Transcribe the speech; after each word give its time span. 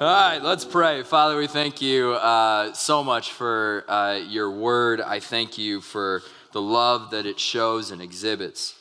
All 0.00 0.06
right, 0.06 0.40
let's 0.40 0.64
pray. 0.64 1.02
Father, 1.02 1.36
we 1.36 1.48
thank 1.48 1.82
you 1.82 2.12
uh, 2.12 2.72
so 2.72 3.02
much 3.02 3.32
for 3.32 3.84
uh, 3.88 4.20
your 4.28 4.48
word. 4.48 5.00
I 5.00 5.18
thank 5.18 5.58
you 5.58 5.80
for 5.80 6.22
the 6.52 6.62
love 6.62 7.10
that 7.10 7.26
it 7.26 7.40
shows 7.40 7.90
and 7.90 8.00
exhibits. 8.00 8.76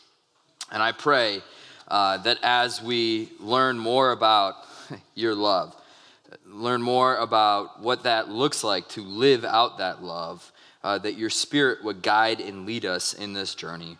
And 0.72 0.84
I 0.84 0.91
pray 0.91 1.41
uh, 1.88 2.17
that 2.17 2.38
as 2.44 2.84
we 2.84 3.31
learn 3.39 3.80
more 3.80 4.11
about 4.11 4.58
your 5.16 5.34
love, 5.34 5.75
learn 6.45 6.84
more 6.84 7.16
about 7.16 7.81
what 7.81 8.03
that 8.03 8.30
looks 8.30 8.63
like 8.63 8.88
to 8.89 9.02
live 9.02 9.44
out 9.44 9.80
that 9.80 10.03
love, 10.03 10.52
uh, 10.84 10.99
that 10.99 11.17
your 11.17 11.31
spirit 11.31 11.84
would 11.84 12.03
guide 12.03 12.41
and 12.41 12.67
lead 12.67 12.86
us 12.86 13.16
in 13.16 13.34
this 13.34 13.55
journey. 13.55 13.97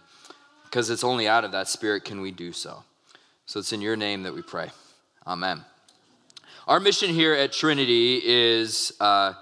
Because 0.66 0.92
it's 0.92 1.04
only 1.04 1.28
out 1.28 1.46
of 1.46 1.52
that 1.54 1.68
spirit 1.68 2.06
can 2.06 2.22
we 2.22 2.30
do 2.30 2.52
so. 2.52 2.84
So 3.48 3.60
it's 3.60 3.74
in 3.74 3.82
your 3.82 3.96
name 3.96 4.22
that 4.22 4.36
we 4.36 4.44
pray. 4.44 4.70
Amen. 5.26 5.66
Our 6.68 6.82
mission 6.82 7.12
here 7.12 7.34
at 7.34 7.54
Trinity 7.54 8.22
is 8.26 8.92
uh, 9.00 9.36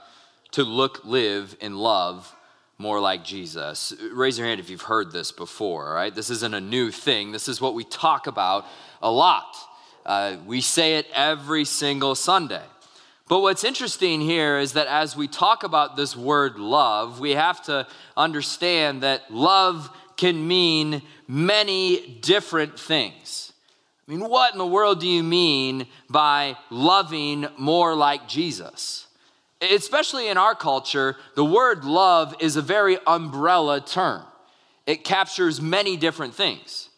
to 0.52 0.64
look, 0.64 1.04
live, 1.06 1.58
and 1.60 1.76
love 1.76 2.32
more 2.78 3.00
like 3.00 3.26
Jesus. 3.26 3.96
Raise 4.14 4.38
your 4.38 4.46
hand 4.46 4.60
if 4.60 4.70
you've 4.70 4.84
heard 4.84 5.12
this 5.12 5.32
before, 5.32 5.92
right? 5.92 6.14
This 6.14 6.30
isn't 6.30 6.54
a 6.54 6.62
new 6.62 6.92
thing. 6.92 7.32
This 7.32 7.48
is 7.48 7.60
what 7.60 7.74
we 7.74 7.84
talk 7.84 8.28
about 8.28 8.68
a 9.02 9.10
lot. 9.10 9.56
Uh, 10.06 10.36
we 10.46 10.62
say 10.62 10.98
it 10.98 11.08
every 11.16 11.66
single 11.66 12.14
Sunday. 12.14 12.62
But 13.28 13.40
what's 13.40 13.64
interesting 13.64 14.22
here 14.22 14.60
is 14.60 14.74
that 14.74 14.86
as 14.86 15.16
we 15.16 15.28
talk 15.28 15.64
about 15.64 15.96
this 15.96 16.16
word 16.16 16.60
love, 16.60 17.20
we 17.20 17.32
have 17.32 17.60
to 17.64 17.88
understand 18.16 19.02
that 19.02 19.34
love 19.34 19.90
can 20.16 20.48
mean 20.48 21.02
many 21.28 22.20
different 22.22 22.80
things. 22.80 23.52
I 24.08 24.12
mean, 24.12 24.30
what 24.30 24.54
in 24.54 24.60
the 24.60 24.68
world 24.68 25.00
do 25.00 25.08
you 25.08 25.24
mean 25.24 25.88
by 26.10 26.58
loving 26.70 27.48
more 27.58 27.96
like 27.96 28.28
Jesus? 28.28 29.06
especially 29.62 30.28
in 30.28 30.38
our 30.38 30.56
culture, 30.56 31.16
the 31.36 31.46
word 31.46 31.84
love 31.86 32.36
is 32.40 32.56
a 32.56 32.62
very 32.62 32.98
umbrella 33.08 33.82
term. 33.82 34.24
It 34.86 35.04
captures 35.04 35.62
many 35.62 35.98
different 35.98 36.36
things. 36.36 36.90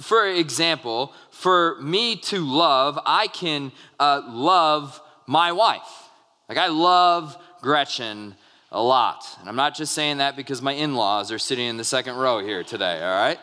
For 0.00 0.26
example, 0.26 1.12
for 1.30 1.80
me 1.80 2.16
to 2.16 2.44
love, 2.44 2.98
I 3.06 3.28
can 3.28 3.72
uh, 3.98 4.22
love 4.26 5.00
my 5.26 5.52
wife. 5.52 6.08
Like, 6.48 6.58
I 6.58 6.68
love 6.68 7.36
Gretchen 7.62 8.34
a 8.72 8.82
lot. 8.82 9.24
And 9.40 9.48
I'm 9.48 9.56
not 9.56 9.74
just 9.74 9.92
saying 9.92 10.18
that 10.18 10.36
because 10.36 10.60
my 10.60 10.72
in 10.72 10.94
laws 10.94 11.32
are 11.32 11.38
sitting 11.38 11.66
in 11.66 11.76
the 11.76 11.84
second 11.84 12.16
row 12.16 12.44
here 12.44 12.62
today, 12.62 13.02
all 13.02 13.22
right? 13.22 13.38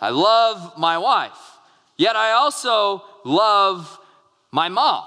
I 0.00 0.10
love 0.10 0.78
my 0.78 0.98
wife. 0.98 1.51
Yet 2.02 2.16
I 2.16 2.32
also 2.32 3.04
love 3.22 4.00
my 4.50 4.68
mom. 4.68 5.04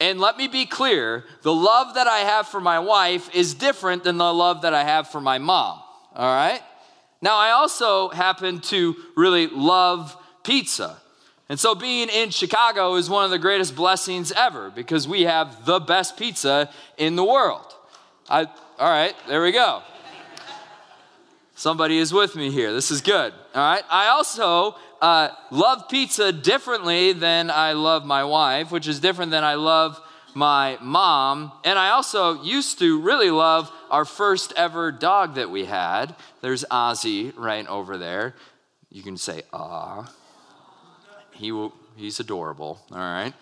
And 0.00 0.18
let 0.18 0.38
me 0.38 0.48
be 0.48 0.64
clear 0.64 1.26
the 1.42 1.52
love 1.52 1.96
that 1.96 2.06
I 2.06 2.20
have 2.20 2.48
for 2.48 2.58
my 2.58 2.78
wife 2.78 3.28
is 3.34 3.52
different 3.52 4.02
than 4.02 4.16
the 4.16 4.32
love 4.32 4.62
that 4.62 4.72
I 4.72 4.82
have 4.82 5.08
for 5.08 5.20
my 5.20 5.36
mom, 5.36 5.82
all 6.16 6.34
right? 6.34 6.62
Now, 7.20 7.36
I 7.36 7.50
also 7.50 8.08
happen 8.08 8.60
to 8.60 8.96
really 9.14 9.46
love 9.46 10.16
pizza. 10.42 10.96
And 11.50 11.60
so 11.60 11.74
being 11.74 12.08
in 12.08 12.30
Chicago 12.30 12.94
is 12.94 13.10
one 13.10 13.26
of 13.26 13.30
the 13.30 13.38
greatest 13.38 13.76
blessings 13.76 14.32
ever 14.32 14.70
because 14.70 15.06
we 15.06 15.24
have 15.24 15.66
the 15.66 15.80
best 15.80 16.16
pizza 16.16 16.70
in 16.96 17.14
the 17.14 17.24
world. 17.24 17.74
I, 18.30 18.46
all 18.78 18.88
right, 18.88 19.14
there 19.28 19.42
we 19.42 19.52
go. 19.52 19.82
Somebody 21.54 21.98
is 21.98 22.10
with 22.10 22.36
me 22.36 22.50
here. 22.50 22.72
This 22.72 22.90
is 22.90 23.02
good. 23.02 23.34
All 23.54 23.62
right. 23.62 23.84
I 23.88 24.08
also 24.08 24.74
uh, 25.00 25.28
love 25.52 25.88
pizza 25.88 26.32
differently 26.32 27.12
than 27.12 27.50
I 27.50 27.72
love 27.72 28.04
my 28.04 28.24
wife, 28.24 28.72
which 28.72 28.88
is 28.88 28.98
different 28.98 29.30
than 29.30 29.44
I 29.44 29.54
love 29.54 30.00
my 30.34 30.76
mom. 30.80 31.52
And 31.62 31.78
I 31.78 31.90
also 31.90 32.42
used 32.42 32.80
to 32.80 33.00
really 33.00 33.30
love 33.30 33.70
our 33.90 34.04
first 34.04 34.52
ever 34.56 34.90
dog 34.90 35.36
that 35.36 35.50
we 35.50 35.66
had. 35.66 36.16
There's 36.40 36.64
Ozzy 36.64 37.32
right 37.36 37.64
over 37.68 37.96
there. 37.96 38.34
You 38.90 39.04
can 39.04 39.16
say, 39.16 39.42
ah. 39.52 40.12
He 41.30 41.52
will, 41.52 41.72
he's 41.96 42.18
adorable, 42.18 42.80
all 42.90 42.98
right? 42.98 43.34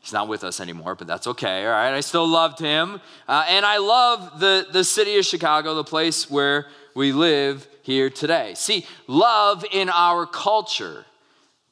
He's 0.00 0.12
not 0.12 0.28
with 0.28 0.44
us 0.44 0.60
anymore, 0.60 0.94
but 0.94 1.06
that's 1.06 1.26
okay, 1.26 1.64
all 1.64 1.72
right? 1.72 1.94
I 1.94 2.00
still 2.00 2.26
loved 2.26 2.58
him. 2.58 3.00
Uh, 3.28 3.44
and 3.48 3.64
I 3.64 3.78
love 3.78 4.40
the, 4.40 4.66
the 4.70 4.84
city 4.84 5.18
of 5.18 5.24
Chicago, 5.24 5.74
the 5.74 5.84
place 5.84 6.30
where 6.30 6.66
we 6.94 7.12
live 7.12 7.66
here 7.82 8.10
today. 8.10 8.54
See, 8.54 8.86
love 9.06 9.64
in 9.70 9.88
our 9.88 10.26
culture 10.26 11.04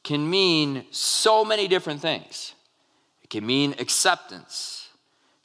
can 0.03 0.29
mean 0.29 0.85
so 0.91 1.43
many 1.43 1.67
different 1.67 2.01
things. 2.01 2.53
It 3.23 3.29
can 3.29 3.45
mean 3.45 3.75
acceptance, 3.79 4.89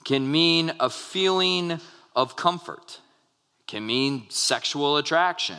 it 0.01 0.05
can 0.05 0.31
mean 0.31 0.73
a 0.81 0.89
feeling 0.89 1.81
of 2.17 2.37
comfort, 2.37 3.01
it 3.61 3.67
can 3.67 3.87
mean 3.87 4.27
sexual 4.31 4.97
attraction, 4.97 5.59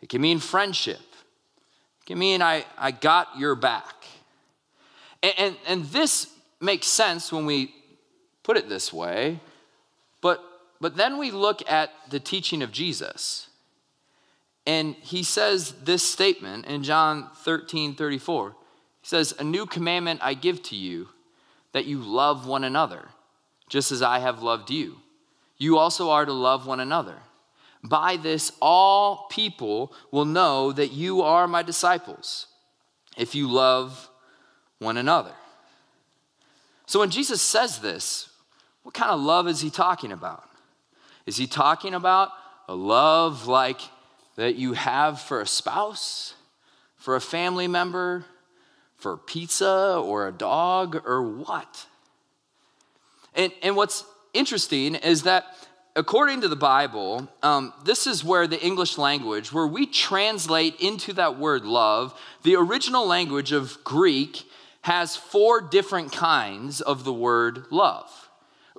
it 0.00 0.08
can 0.08 0.20
mean 0.20 0.38
friendship, 0.38 1.00
it 1.00 2.06
can 2.06 2.18
mean 2.18 2.42
I, 2.42 2.64
I 2.78 2.90
got 2.90 3.38
your 3.38 3.54
back. 3.54 3.94
And, 5.22 5.34
and, 5.38 5.56
and 5.66 5.84
this 5.86 6.28
makes 6.60 6.86
sense 6.86 7.32
when 7.32 7.46
we 7.46 7.74
put 8.42 8.56
it 8.56 8.68
this 8.68 8.92
way, 8.92 9.40
but 10.20 10.42
but 10.80 10.96
then 10.96 11.18
we 11.18 11.30
look 11.30 11.62
at 11.70 11.90
the 12.10 12.20
teaching 12.20 12.62
of 12.62 12.72
Jesus. 12.72 13.48
And 14.66 14.96
he 14.96 15.22
says 15.22 15.72
this 15.84 16.02
statement 16.02 16.66
in 16.66 16.82
John 16.82 17.30
13 17.44 17.94
34. 17.94 18.50
He 19.00 19.08
says, 19.08 19.34
A 19.38 19.44
new 19.44 19.66
commandment 19.66 20.20
I 20.22 20.34
give 20.34 20.62
to 20.64 20.76
you, 20.76 21.08
that 21.72 21.86
you 21.86 21.98
love 21.98 22.46
one 22.46 22.64
another, 22.64 23.08
just 23.68 23.92
as 23.92 24.02
I 24.02 24.18
have 24.18 24.42
loved 24.42 24.70
you. 24.70 24.96
You 25.58 25.78
also 25.78 26.10
are 26.10 26.24
to 26.24 26.32
love 26.32 26.66
one 26.66 26.80
another. 26.80 27.16
By 27.82 28.16
this, 28.16 28.52
all 28.60 29.26
people 29.30 29.92
will 30.10 30.24
know 30.24 30.72
that 30.72 30.92
you 30.92 31.22
are 31.22 31.46
my 31.46 31.62
disciples, 31.62 32.46
if 33.16 33.34
you 33.34 33.48
love 33.48 34.10
one 34.78 34.96
another. 34.96 35.32
So 36.86 37.00
when 37.00 37.10
Jesus 37.10 37.40
says 37.40 37.78
this, 37.78 38.28
what 38.82 38.94
kind 38.94 39.10
of 39.10 39.20
love 39.20 39.48
is 39.48 39.60
he 39.60 39.70
talking 39.70 40.12
about? 40.12 40.48
Is 41.26 41.36
he 41.36 41.46
talking 41.46 41.94
about 41.94 42.30
a 42.68 42.74
love 42.74 43.46
like 43.46 43.80
that 44.36 44.54
you 44.54 44.74
have 44.74 45.20
for 45.20 45.40
a 45.40 45.46
spouse, 45.46 46.34
for 46.96 47.16
a 47.16 47.20
family 47.20 47.68
member, 47.68 48.24
for 48.96 49.16
pizza 49.16 50.00
or 50.02 50.28
a 50.28 50.32
dog 50.32 51.02
or 51.04 51.22
what? 51.22 51.86
And, 53.34 53.52
and 53.62 53.76
what's 53.76 54.04
interesting 54.32 54.94
is 54.94 55.24
that 55.24 55.44
according 55.96 56.42
to 56.42 56.48
the 56.48 56.56
Bible, 56.56 57.28
um, 57.42 57.72
this 57.84 58.06
is 58.06 58.22
where 58.22 58.46
the 58.46 58.62
English 58.64 58.98
language, 58.98 59.52
where 59.52 59.66
we 59.66 59.86
translate 59.86 60.80
into 60.80 61.12
that 61.14 61.38
word 61.38 61.64
love, 61.64 62.18
the 62.42 62.54
original 62.56 63.06
language 63.06 63.52
of 63.52 63.82
Greek 63.82 64.44
has 64.82 65.16
four 65.16 65.60
different 65.60 66.12
kinds 66.12 66.80
of 66.80 67.04
the 67.04 67.12
word 67.12 67.64
love. 67.70 68.25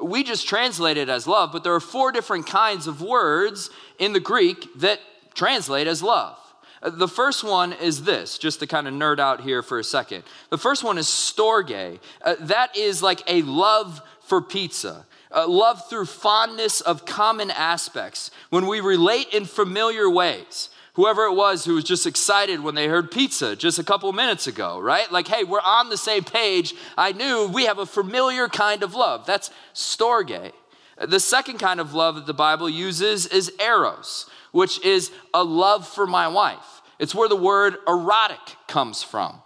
We 0.02 0.24
just 0.24 0.48
translate 0.48 0.98
it 0.98 1.10
as 1.10 1.28
love, 1.28 1.52
but 1.52 1.64
there 1.64 1.74
are 1.74 1.80
four 1.80 2.12
different 2.12 2.46
kinds 2.46 2.88
of 2.88 3.02
words 3.02 3.70
in 3.98 4.14
the 4.14 4.20
Greek 4.20 4.68
that 4.78 5.00
translate 5.34 5.88
as 5.88 6.04
love. 6.04 6.38
Uh, 6.82 6.92
the 6.92 7.08
first 7.08 7.44
one 7.44 7.74
is 7.74 8.04
this, 8.04 8.38
just 8.38 8.60
to 8.60 8.68
kind 8.68 8.88
of 8.88 8.94
nerd 8.94 9.20
out 9.20 9.42
here 9.42 9.64
for 9.64 9.80
a 9.80 9.84
second. 9.84 10.24
The 10.50 10.58
first 10.58 10.84
one 10.84 10.98
is 10.98 11.08
storge. 11.08 12.00
Uh, 12.22 12.36
that 12.42 12.78
is 12.78 13.02
like 13.02 13.24
a 13.28 13.42
love 13.42 14.02
for 14.22 14.42
pizza. 14.42 15.06
Uh, 15.32 15.48
love 15.48 15.90
through 15.90 16.06
fondness 16.06 16.82
of 16.82 17.06
common 17.06 17.52
aspects, 17.52 18.32
when 18.50 18.68
we 18.68 18.80
relate 18.80 19.34
in 19.34 19.46
familiar 19.46 20.10
ways 20.10 20.70
whoever 20.98 21.26
it 21.26 21.34
was 21.34 21.64
who 21.64 21.76
was 21.76 21.84
just 21.84 22.06
excited 22.06 22.60
when 22.60 22.76
they 22.76 22.88
heard 22.88 23.12
pizza 23.12 23.56
just 23.56 23.80
a 23.80 23.84
couple 23.84 24.12
minutes 24.12 24.48
ago, 24.48 24.80
right? 24.80 25.10
Like, 25.12 25.28
hey, 25.28 25.44
we're 25.44 25.62
on 25.62 25.90
the 25.90 25.96
same 25.96 26.24
page. 26.24 26.74
I 26.98 27.12
knew 27.14 27.48
we 27.48 27.66
have 27.66 27.78
a 27.78 27.86
familiar 27.86 28.50
kind 28.50 28.84
of 28.84 28.96
love. 28.96 29.26
That's 29.26 29.52
storge. 29.74 30.52
The 31.00 31.20
second 31.20 31.60
kind 31.60 31.80
of 31.80 31.94
love 31.94 32.16
that 32.16 32.26
the 32.26 32.34
Bible 32.34 32.68
uses 32.68 33.28
is 33.28 33.54
eros, 33.60 34.28
which 34.52 34.84
is 34.84 35.12
a 35.34 35.44
love 35.44 35.88
for 35.88 36.08
my 36.08 36.28
wife. 36.28 36.82
It's 36.98 37.14
where 37.14 37.30
the 37.30 37.36
word 37.36 37.78
erotic 37.88 38.56
comes 38.68 39.04
from. 39.04 39.42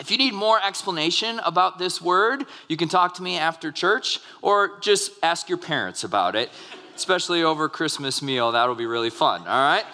If 0.00 0.10
you 0.10 0.16
need 0.16 0.32
more 0.32 0.58
explanation 0.66 1.40
about 1.44 1.78
this 1.78 2.00
word, 2.00 2.46
you 2.68 2.76
can 2.78 2.88
talk 2.88 3.14
to 3.14 3.22
me 3.22 3.36
after 3.36 3.70
church 3.70 4.20
or 4.40 4.78
just 4.80 5.12
ask 5.22 5.48
your 5.48 5.58
parents 5.58 6.04
about 6.04 6.34
it. 6.36 6.50
especially 6.96 7.42
over 7.42 7.68
Christmas 7.68 8.22
meal. 8.22 8.52
That'll 8.52 8.74
be 8.74 8.86
really 8.86 9.10
fun, 9.10 9.42
all 9.42 9.46
right? 9.46 9.84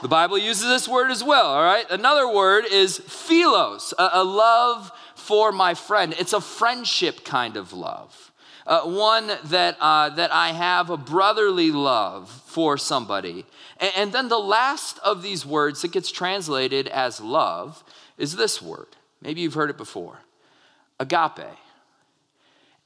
The 0.00 0.08
Bible 0.08 0.38
uses 0.38 0.68
this 0.68 0.86
word 0.86 1.10
as 1.10 1.24
well, 1.24 1.46
all 1.46 1.62
right? 1.62 1.84
Another 1.90 2.32
word 2.32 2.66
is 2.70 2.98
philos, 2.98 3.92
a, 3.98 4.10
a 4.14 4.24
love 4.24 4.92
for 5.16 5.50
my 5.50 5.74
friend. 5.74 6.14
It's 6.18 6.32
a 6.32 6.40
friendship 6.40 7.24
kind 7.24 7.56
of 7.56 7.72
love. 7.72 8.30
Uh, 8.64 8.82
one 8.82 9.30
that, 9.44 9.76
uh, 9.80 10.10
that 10.10 10.32
I 10.32 10.52
have 10.52 10.90
a 10.90 10.96
brotherly 10.96 11.72
love 11.72 12.30
for 12.46 12.78
somebody. 12.78 13.44
And, 13.80 13.92
and 13.96 14.12
then 14.12 14.28
the 14.28 14.38
last 14.38 14.98
of 15.00 15.22
these 15.22 15.44
words 15.44 15.82
that 15.82 15.92
gets 15.92 16.12
translated 16.12 16.86
as 16.86 17.20
love 17.20 17.82
is 18.18 18.36
this 18.36 18.62
word. 18.62 18.88
Maybe 19.20 19.40
you've 19.40 19.54
heard 19.54 19.70
it 19.70 19.78
before 19.78 20.20
agape. 21.00 21.56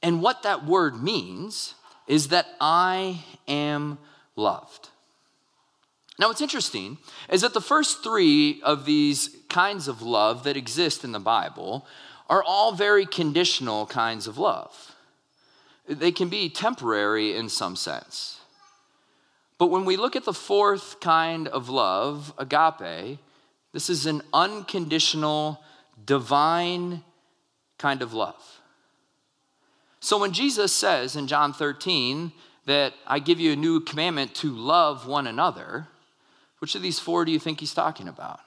And 0.01 0.21
what 0.21 0.43
that 0.43 0.65
word 0.65 1.01
means 1.01 1.75
is 2.07 2.29
that 2.29 2.47
I 2.59 3.23
am 3.47 3.97
loved. 4.35 4.89
Now, 6.19 6.27
what's 6.27 6.41
interesting 6.41 6.97
is 7.29 7.41
that 7.41 7.53
the 7.53 7.61
first 7.61 8.03
three 8.03 8.61
of 8.63 8.85
these 8.85 9.35
kinds 9.49 9.87
of 9.87 10.01
love 10.01 10.43
that 10.43 10.57
exist 10.57 11.03
in 11.03 11.11
the 11.11 11.19
Bible 11.19 11.87
are 12.29 12.43
all 12.43 12.73
very 12.73 13.05
conditional 13.05 13.85
kinds 13.87 14.27
of 14.27 14.37
love. 14.37 14.95
They 15.87 16.11
can 16.11 16.29
be 16.29 16.49
temporary 16.49 17.35
in 17.35 17.49
some 17.49 17.75
sense. 17.75 18.39
But 19.57 19.67
when 19.67 19.85
we 19.85 19.97
look 19.97 20.15
at 20.15 20.25
the 20.25 20.33
fourth 20.33 20.99
kind 20.99 21.47
of 21.47 21.69
love, 21.69 22.33
agape, 22.37 23.19
this 23.71 23.89
is 23.89 24.05
an 24.05 24.21
unconditional, 24.33 25.61
divine 26.05 27.03
kind 27.77 28.01
of 28.01 28.13
love. 28.13 28.61
So 29.99 30.19
when 30.19 30.31
Jesus 30.31 30.71
says 30.71 31.15
in 31.15 31.27
John 31.27 31.53
13 31.53 32.31
that 32.65 32.93
I 33.07 33.19
give 33.19 33.39
you 33.39 33.53
a 33.53 33.55
new 33.55 33.79
commandment 33.79 34.35
to 34.35 34.51
love 34.51 35.07
one 35.07 35.27
another, 35.27 35.87
which 36.63 36.75
of 36.75 36.81
these 36.81 36.97
four 36.97 37.25
do 37.25 37.31
you 37.33 37.39
think 37.39 37.59
he's 37.59 37.73
talking 37.73 38.07
about? 38.07 38.39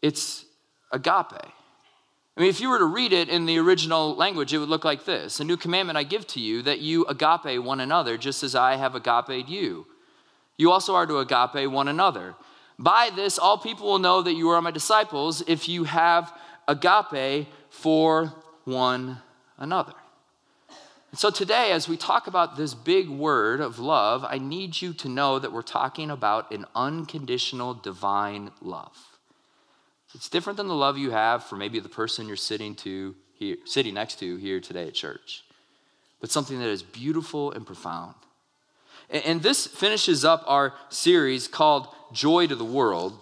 It's 0.00 0.46
agape. 0.90 1.34
I 2.34 2.40
mean, 2.40 2.48
if 2.48 2.62
you 2.62 2.70
were 2.70 2.78
to 2.78 2.86
read 2.86 3.12
it 3.12 3.28
in 3.28 3.44
the 3.44 3.58
original 3.58 4.16
language, 4.16 4.54
it 4.54 4.58
would 4.58 4.70
look 4.70 4.82
like 4.82 5.04
this 5.04 5.38
A 5.38 5.44
new 5.44 5.58
commandment 5.58 5.98
I 5.98 6.02
give 6.02 6.26
to 6.28 6.40
you 6.40 6.62
that 6.62 6.80
you 6.80 7.04
agape 7.04 7.62
one 7.62 7.80
another, 7.80 8.16
just 8.16 8.42
as 8.42 8.54
I 8.54 8.76
have 8.76 8.94
agape 8.94 9.50
you. 9.50 9.86
You 10.56 10.70
also 10.70 10.94
are 10.94 11.04
to 11.04 11.18
agape 11.18 11.70
one 11.70 11.88
another. 11.88 12.36
By 12.78 13.10
this, 13.14 13.38
all 13.38 13.58
people 13.58 13.86
will 13.88 13.98
know 13.98 14.22
that 14.22 14.32
you 14.32 14.48
are 14.48 14.62
my 14.62 14.70
disciples 14.70 15.42
if 15.46 15.68
you 15.68 15.84
have 15.84 16.32
agape 16.66 17.48
for 17.68 18.32
one 18.64 19.18
another. 19.58 19.92
And 21.12 21.18
so 21.18 21.30
today, 21.30 21.72
as 21.72 21.88
we 21.88 21.98
talk 21.98 22.26
about 22.26 22.56
this 22.56 22.72
big 22.72 23.08
word 23.08 23.60
of 23.60 23.78
love, 23.78 24.24
I 24.26 24.38
need 24.38 24.80
you 24.80 24.94
to 24.94 25.10
know 25.10 25.38
that 25.38 25.52
we're 25.52 25.60
talking 25.60 26.10
about 26.10 26.50
an 26.50 26.64
unconditional 26.74 27.74
divine 27.74 28.50
love. 28.62 28.96
It's 30.14 30.30
different 30.30 30.56
than 30.56 30.68
the 30.68 30.74
love 30.74 30.96
you 30.96 31.10
have 31.10 31.44
for 31.44 31.56
maybe 31.56 31.80
the 31.80 31.88
person 31.90 32.26
you're 32.26 32.36
sitting 32.36 32.74
to 32.76 33.14
here, 33.34 33.56
sitting 33.66 33.92
next 33.92 34.20
to 34.20 34.36
here 34.36 34.58
today 34.58 34.88
at 34.88 34.94
church, 34.94 35.44
but 36.18 36.30
something 36.30 36.58
that 36.60 36.68
is 36.68 36.82
beautiful 36.82 37.52
and 37.52 37.66
profound. 37.66 38.14
And, 39.10 39.22
and 39.26 39.42
this 39.42 39.66
finishes 39.66 40.24
up 40.24 40.42
our 40.46 40.72
series 40.88 41.46
called 41.46 41.88
Joy 42.12 42.46
to 42.46 42.56
the 42.56 42.64
World, 42.64 43.18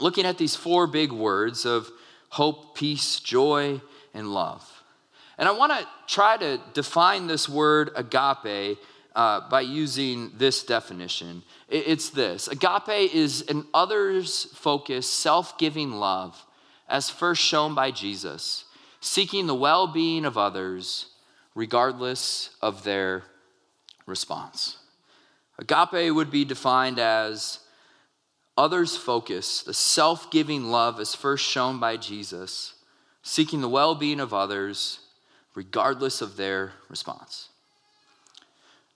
looking 0.00 0.26
at 0.26 0.36
these 0.36 0.56
four 0.56 0.88
big 0.88 1.12
words 1.12 1.64
of 1.64 1.90
hope, 2.30 2.74
peace, 2.76 3.20
joy, 3.20 3.80
and 4.12 4.34
love. 4.34 4.79
And 5.40 5.48
I 5.48 5.52
want 5.52 5.72
to 5.72 5.88
try 6.06 6.36
to 6.36 6.60
define 6.74 7.26
this 7.26 7.48
word 7.48 7.92
agape 7.96 8.78
uh, 9.16 9.48
by 9.48 9.62
using 9.62 10.32
this 10.36 10.62
definition. 10.62 11.42
It's 11.66 12.10
this 12.10 12.46
agape 12.46 13.14
is 13.14 13.46
an 13.48 13.64
others 13.72 14.44
focused, 14.54 15.14
self 15.14 15.56
giving 15.56 15.92
love, 15.92 16.44
as 16.90 17.08
first 17.08 17.40
shown 17.40 17.74
by 17.74 17.90
Jesus, 17.90 18.66
seeking 19.00 19.46
the 19.46 19.54
well 19.54 19.86
being 19.86 20.26
of 20.26 20.36
others, 20.36 21.06
regardless 21.54 22.50
of 22.60 22.84
their 22.84 23.22
response. 24.04 24.76
Agape 25.58 26.14
would 26.14 26.30
be 26.30 26.44
defined 26.44 26.98
as 26.98 27.60
others 28.58 28.94
focused, 28.94 29.64
the 29.64 29.72
self 29.72 30.30
giving 30.30 30.70
love 30.70 31.00
as 31.00 31.14
first 31.14 31.46
shown 31.46 31.80
by 31.80 31.96
Jesus, 31.96 32.74
seeking 33.22 33.62
the 33.62 33.70
well 33.70 33.94
being 33.94 34.20
of 34.20 34.34
others, 34.34 35.00
regardless 35.54 36.20
of 36.20 36.36
their 36.36 36.72
response. 36.88 37.48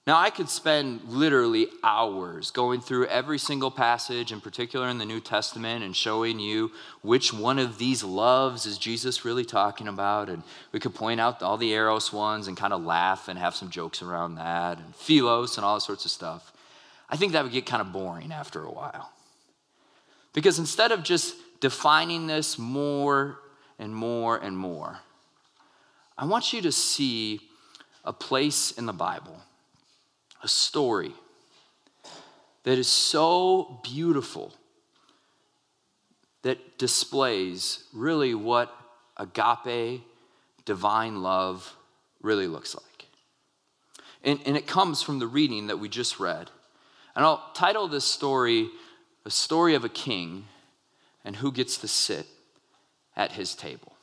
Now, 0.06 0.18
I 0.18 0.28
could 0.28 0.50
spend 0.50 1.00
literally 1.04 1.68
hours 1.82 2.50
going 2.50 2.82
through 2.82 3.06
every 3.06 3.38
single 3.38 3.70
passage, 3.70 4.32
in 4.32 4.40
particular 4.42 4.88
in 4.88 4.98
the 4.98 5.06
New 5.06 5.20
Testament, 5.20 5.82
and 5.82 5.96
showing 5.96 6.38
you 6.38 6.72
which 7.00 7.32
one 7.32 7.58
of 7.58 7.78
these 7.78 8.04
loves 8.04 8.66
is 8.66 8.76
Jesus 8.76 9.24
really 9.24 9.46
talking 9.46 9.88
about. 9.88 10.28
And 10.28 10.42
we 10.72 10.80
could 10.80 10.94
point 10.94 11.20
out 11.20 11.42
all 11.42 11.56
the 11.56 11.70
Eros 11.70 12.12
ones 12.12 12.48
and 12.48 12.56
kind 12.56 12.74
of 12.74 12.84
laugh 12.84 13.28
and 13.28 13.38
have 13.38 13.54
some 13.54 13.70
jokes 13.70 14.02
around 14.02 14.34
that, 14.34 14.76
and 14.76 14.94
Philos 14.94 15.56
and 15.56 15.64
all 15.64 15.80
sorts 15.80 16.04
of 16.04 16.10
stuff. 16.10 16.52
I 17.08 17.16
think 17.16 17.32
that 17.32 17.42
would 17.42 17.52
get 17.52 17.64
kind 17.64 17.80
of 17.80 17.90
boring 17.90 18.30
after 18.30 18.62
a 18.62 18.70
while. 18.70 19.10
Because 20.34 20.58
instead 20.58 20.92
of 20.92 21.02
just 21.02 21.34
defining 21.60 22.26
this 22.26 22.58
more 22.58 23.38
and 23.78 23.94
more 23.94 24.36
and 24.36 24.58
more, 24.58 24.98
I 26.16 26.26
want 26.26 26.52
you 26.52 26.62
to 26.62 26.72
see 26.72 27.40
a 28.04 28.12
place 28.12 28.72
in 28.72 28.86
the 28.86 28.92
Bible, 28.92 29.40
a 30.42 30.48
story 30.48 31.12
that 32.62 32.78
is 32.78 32.88
so 32.88 33.80
beautiful 33.82 34.52
that 36.42 36.78
displays 36.78 37.84
really 37.92 38.34
what 38.34 38.74
agape, 39.16 40.02
divine 40.64 41.22
love, 41.22 41.74
really 42.20 42.46
looks 42.46 42.74
like. 42.74 43.06
And, 44.22 44.40
and 44.46 44.56
it 44.56 44.66
comes 44.66 45.02
from 45.02 45.18
the 45.18 45.26
reading 45.26 45.66
that 45.66 45.78
we 45.78 45.88
just 45.88 46.20
read. 46.20 46.50
And 47.16 47.24
I'll 47.24 47.50
title 47.54 47.88
this 47.88 48.04
story, 48.04 48.68
A 49.24 49.30
Story 49.30 49.74
of 49.74 49.84
a 49.84 49.88
King 49.88 50.46
and 51.24 51.36
Who 51.36 51.52
Gets 51.52 51.78
to 51.78 51.88
Sit 51.88 52.26
at 53.16 53.32
His 53.32 53.54
Table. 53.54 53.93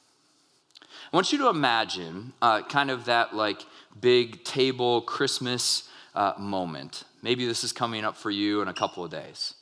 I 1.12 1.18
want 1.18 1.34
you 1.34 1.40
to 1.40 1.50
imagine 1.50 2.31
uh, 2.42 2.62
kind 2.62 2.90
of 2.90 3.06
that 3.06 3.36
like 3.36 3.66
big 4.00 4.46
table 4.46 5.02
Christmas 5.02 5.90
uh, 6.16 6.34
moment. 6.40 7.04
Maybe 7.22 7.46
this 7.46 7.66
is 7.66 7.74
coming 7.74 8.06
up 8.06 8.16
for 8.16 8.31
you 8.31 8.62
in 8.62 8.69
a 8.69 8.74
couple 8.74 9.04
of 9.04 9.12
days. 9.12 9.56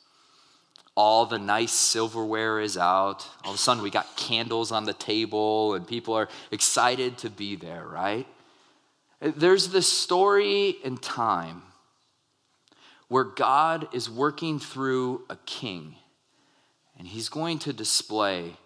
All 0.94 1.26
the 1.26 1.40
nice 1.40 1.72
silverware 1.72 2.60
is 2.60 2.76
out. 2.76 3.26
All 3.44 3.50
of 3.50 3.56
a 3.56 3.58
sudden, 3.58 3.82
we 3.82 3.90
got 3.90 4.16
candles 4.16 4.70
on 4.70 4.84
the 4.84 4.92
table, 4.92 5.74
and 5.74 5.86
people 5.86 6.14
are 6.14 6.28
excited 6.52 7.18
to 7.18 7.30
be 7.30 7.56
there, 7.56 7.84
right? 7.84 8.28
There's 9.20 9.68
this 9.68 9.92
story 9.92 10.76
in 10.84 10.98
time 10.98 11.62
where 13.08 13.24
God 13.24 13.88
is 13.92 14.08
working 14.08 14.60
through 14.60 15.24
a 15.28 15.36
king, 15.46 15.96
and 16.96 17.08
he's 17.08 17.28
going 17.28 17.58
to 17.60 17.72
display 17.72 18.56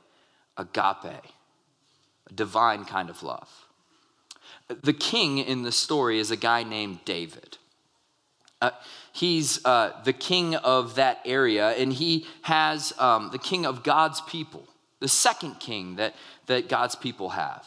agape 0.58 1.22
divine 2.32 2.84
kind 2.84 3.10
of 3.10 3.22
love. 3.22 3.48
The 4.68 4.92
king 4.92 5.38
in 5.38 5.62
the 5.62 5.72
story 5.72 6.18
is 6.18 6.30
a 6.30 6.36
guy 6.36 6.62
named 6.62 7.00
David. 7.04 7.58
Uh, 8.62 8.70
he's 9.12 9.64
uh, 9.66 9.92
the 10.04 10.12
king 10.12 10.54
of 10.54 10.94
that 10.94 11.20
area, 11.24 11.70
and 11.72 11.92
he 11.92 12.26
has 12.42 12.92
um, 12.98 13.30
the 13.30 13.38
king 13.38 13.66
of 13.66 13.82
God's 13.82 14.20
people, 14.22 14.66
the 15.00 15.08
second 15.08 15.60
king 15.60 15.96
that, 15.96 16.14
that 16.46 16.68
God's 16.68 16.94
people 16.94 17.30
have. 17.30 17.66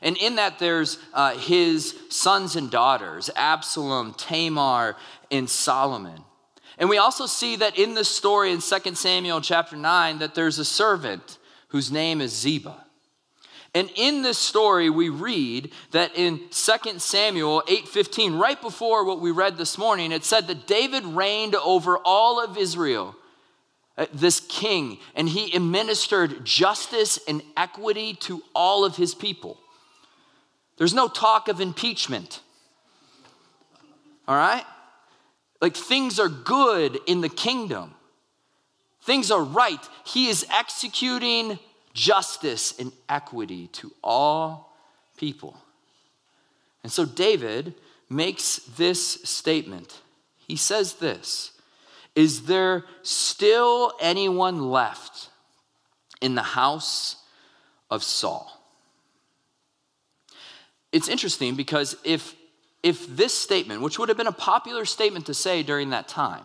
And 0.00 0.16
in 0.16 0.34
that, 0.36 0.58
there's 0.58 0.98
uh, 1.14 1.36
his 1.36 1.96
sons 2.08 2.56
and 2.56 2.70
daughters 2.70 3.30
Absalom, 3.36 4.14
Tamar, 4.14 4.96
and 5.30 5.48
Solomon. 5.48 6.24
And 6.76 6.88
we 6.88 6.98
also 6.98 7.26
see 7.26 7.56
that 7.56 7.78
in 7.78 7.94
this 7.94 8.08
story 8.08 8.50
in 8.50 8.60
2 8.60 8.94
Samuel 8.96 9.40
chapter 9.40 9.76
9 9.76 10.18
that 10.18 10.34
there's 10.34 10.58
a 10.58 10.64
servant 10.64 11.38
whose 11.68 11.92
name 11.92 12.20
is 12.20 12.32
Ziba. 12.36 12.81
And 13.74 13.90
in 13.94 14.22
this 14.22 14.38
story, 14.38 14.90
we 14.90 15.08
read 15.08 15.72
that 15.92 16.14
in 16.14 16.40
2 16.50 17.00
Samuel 17.00 17.62
8:15, 17.66 18.38
right 18.38 18.60
before 18.60 19.04
what 19.04 19.20
we 19.20 19.30
read 19.30 19.56
this 19.56 19.78
morning, 19.78 20.12
it 20.12 20.24
said 20.24 20.46
that 20.48 20.66
David 20.66 21.04
reigned 21.04 21.54
over 21.54 21.98
all 21.98 22.42
of 22.42 22.58
Israel, 22.58 23.16
uh, 23.96 24.06
this 24.12 24.40
king, 24.40 24.98
and 25.14 25.28
he 25.28 25.54
administered 25.56 26.44
justice 26.44 27.18
and 27.26 27.42
equity 27.56 28.12
to 28.14 28.42
all 28.54 28.84
of 28.84 28.96
his 28.96 29.14
people. 29.14 29.58
There's 30.76 30.94
no 30.94 31.08
talk 31.08 31.48
of 31.48 31.60
impeachment. 31.60 32.40
All 34.28 34.36
right? 34.36 34.64
Like 35.62 35.76
things 35.76 36.18
are 36.18 36.28
good 36.28 36.98
in 37.06 37.22
the 37.22 37.28
kingdom. 37.28 37.94
Things 39.02 39.30
are 39.30 39.42
right. 39.42 39.80
He 40.04 40.28
is 40.28 40.46
executing 40.50 41.58
justice 41.94 42.78
and 42.78 42.92
equity 43.08 43.68
to 43.68 43.92
all 44.02 44.74
people. 45.16 45.56
And 46.82 46.90
so 46.90 47.04
David 47.04 47.74
makes 48.08 48.56
this 48.76 49.22
statement 49.22 50.02
he 50.52 50.56
says 50.56 50.94
this 50.94 51.52
Is 52.14 52.42
there 52.42 52.84
still 53.02 53.94
anyone 54.00 54.70
left 54.70 55.30
in 56.20 56.34
the 56.34 56.42
house 56.42 57.16
of 57.90 58.02
Saul? 58.02 58.50
It's 60.92 61.08
interesting 61.08 61.54
because 61.54 61.96
if, 62.04 62.34
if 62.82 63.06
this 63.16 63.32
statement, 63.32 63.80
which 63.80 63.98
would 63.98 64.10
have 64.10 64.18
been 64.18 64.26
a 64.26 64.32
popular 64.32 64.84
statement 64.84 65.24
to 65.24 65.32
say 65.32 65.62
during 65.62 65.88
that 65.90 66.06
time, 66.06 66.44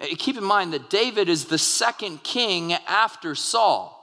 eh, 0.00 0.14
keep 0.18 0.36
in 0.36 0.44
mind 0.44 0.74
that 0.74 0.90
David 0.90 1.30
is 1.30 1.46
the 1.46 1.56
second 1.56 2.22
king 2.22 2.74
after 2.86 3.34
Saul. 3.34 3.99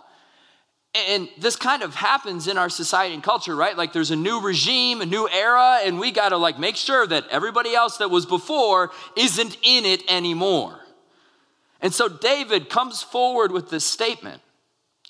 And 0.95 1.29
this 1.37 1.55
kind 1.55 1.83
of 1.83 1.93
happens 1.93 2.47
in 2.47 2.57
our 2.57 2.69
society 2.69 3.13
and 3.13 3.21
culture, 3.21 3.55
right? 3.55 3.77
Like 3.77 3.93
there's 3.93 4.11
a 4.11 4.15
new 4.15 4.41
regime, 4.41 5.01
a 5.01 5.05
new 5.05 5.29
era, 5.29 5.79
and 5.83 5.99
we 5.99 6.11
got 6.11 6.29
to 6.29 6.37
like 6.37 6.57
make 6.57 6.75
sure 6.75 7.05
that 7.05 7.25
everybody 7.29 7.75
else 7.75 7.97
that 7.97 8.09
was 8.09 8.25
before 8.25 8.91
isn't 9.15 9.57
in 9.61 9.85
it 9.85 10.03
anymore. 10.09 10.79
And 11.81 11.93
so 11.93 12.07
David 12.07 12.69
comes 12.69 13.03
forward 13.03 13.51
with 13.51 13.69
this 13.69 13.85
statement. 13.85 14.41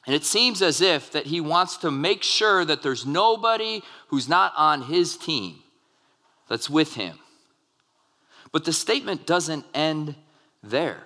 And 0.06 0.16
it 0.16 0.24
seems 0.24 0.62
as 0.62 0.82
if 0.82 1.12
that 1.12 1.28
he 1.28 1.42
wants 1.42 1.78
to 1.78 1.92
make 1.92 2.24
sure 2.24 2.64
that 2.64 2.82
there's 2.82 3.06
nobody 3.06 3.82
who's 4.08 4.30
not 4.30 4.54
on 4.56 4.84
his 4.84 5.18
team 5.18 5.60
that's 6.50 6.70
with 6.70 6.96
him. 6.96 7.20
But 8.52 8.64
the 8.64 8.74
statement 8.74 9.26
doesn't 9.26 9.66
end 9.74 10.16
there. 10.64 11.04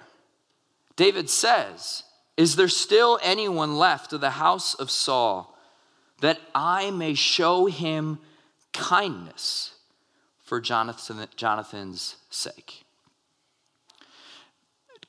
David 0.96 1.30
says, 1.30 2.04
is 2.38 2.56
there 2.56 2.68
still 2.68 3.20
anyone 3.22 3.78
left 3.78 4.14
of 4.14 4.22
the 4.22 4.32
house 4.32 4.74
of 4.74 4.90
Saul 4.90 5.58
that 6.22 6.40
I 6.56 6.92
may 6.92 7.14
show 7.14 7.66
him 7.66 8.20
kindness 8.74 9.74
for 10.44 10.62
Jonathan, 10.62 11.28
Jonathan's 11.36 12.16
sake? 12.30 12.84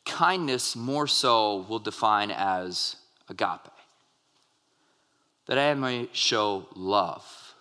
Kindness, 0.04 0.74
more 0.74 1.06
so, 1.06 1.64
will 1.68 1.78
define 1.78 2.30
as 2.30 2.96
agape. 3.28 3.70
That 5.46 5.58
I 5.58 5.74
may 5.74 6.08
show 6.12 6.66
love 6.74 7.54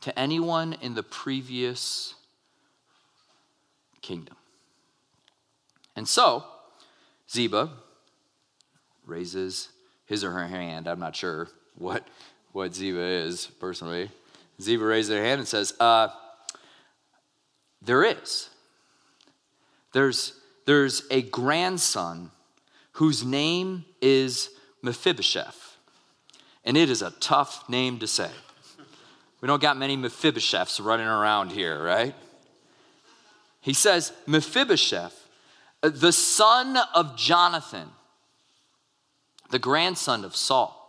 to 0.00 0.18
anyone 0.18 0.76
in 0.82 0.94
the 0.94 1.02
previous 1.02 2.14
kingdom. 4.02 4.36
And 5.96 6.06
so, 6.06 6.44
Ziba, 7.30 7.70
raises 9.06 9.68
his 10.06 10.24
or 10.24 10.30
her 10.30 10.46
hand. 10.46 10.86
I'm 10.86 11.00
not 11.00 11.16
sure 11.16 11.48
what, 11.76 12.06
what 12.52 12.74
Ziba 12.74 13.00
is 13.00 13.46
personally. 13.46 14.10
Ziba 14.60 14.84
raises 14.84 15.16
her 15.16 15.22
hand 15.22 15.40
and 15.40 15.48
says, 15.48 15.74
uh, 15.80 16.08
There 17.82 18.04
is. 18.04 18.50
There's, 19.92 20.34
there's 20.66 21.04
a 21.10 21.22
grandson 21.22 22.30
whose 22.92 23.24
name 23.24 23.84
is 24.00 24.50
Mephibosheth. 24.82 25.76
And 26.64 26.76
it 26.76 26.90
is 26.90 27.02
a 27.02 27.10
tough 27.12 27.68
name 27.68 27.98
to 27.98 28.06
say. 28.06 28.30
We 29.40 29.46
don't 29.46 29.60
got 29.60 29.76
many 29.76 29.96
Mephibosheths 29.96 30.84
running 30.84 31.06
around 31.06 31.52
here, 31.52 31.82
right? 31.82 32.14
He 33.60 33.74
says, 33.74 34.12
Mephibosheth, 34.26 35.28
the 35.82 36.12
son 36.12 36.78
of 36.94 37.16
Jonathan 37.16 37.90
the 39.50 39.58
grandson 39.58 40.24
of 40.24 40.34
Saul. 40.34 40.80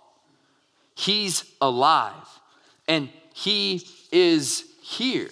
He's 0.95 1.43
alive 1.61 2.39
and 2.87 3.09
he 3.33 3.85
is 4.11 4.65
here. 4.81 5.29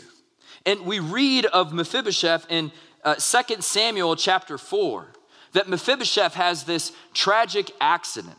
And 0.65 0.81
we 0.81 0.99
read 0.99 1.45
of 1.45 1.73
Mephibosheth 1.73 2.45
in 2.49 2.71
uh, 3.03 3.15
2 3.15 3.61
Samuel 3.61 4.15
chapter 4.15 4.57
4 4.57 5.07
that 5.53 5.67
Mephibosheth 5.67 6.33
has 6.33 6.63
this 6.63 6.91
tragic 7.13 7.71
accident. 7.79 8.37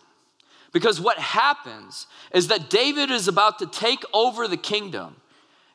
Because 0.73 1.01
what 1.01 1.19
happens 1.19 2.07
is 2.33 2.49
that 2.49 2.69
David 2.69 3.11
is 3.11 3.29
about 3.29 3.61
to 3.61 3.67
take 3.67 4.03
over 4.13 4.49
the 4.49 4.57
kingdom. 4.57 5.17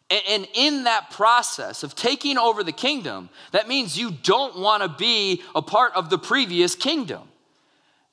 And 0.09 0.47
in 0.53 0.83
that 0.83 1.11
process 1.11 1.83
of 1.83 1.95
taking 1.95 2.37
over 2.37 2.63
the 2.63 2.71
kingdom, 2.71 3.29
that 3.51 3.67
means 3.67 3.97
you 3.97 4.11
don't 4.11 4.59
want 4.59 4.83
to 4.83 4.89
be 4.89 5.41
a 5.55 5.61
part 5.61 5.93
of 5.95 6.09
the 6.09 6.17
previous 6.17 6.75
kingdom. 6.75 7.21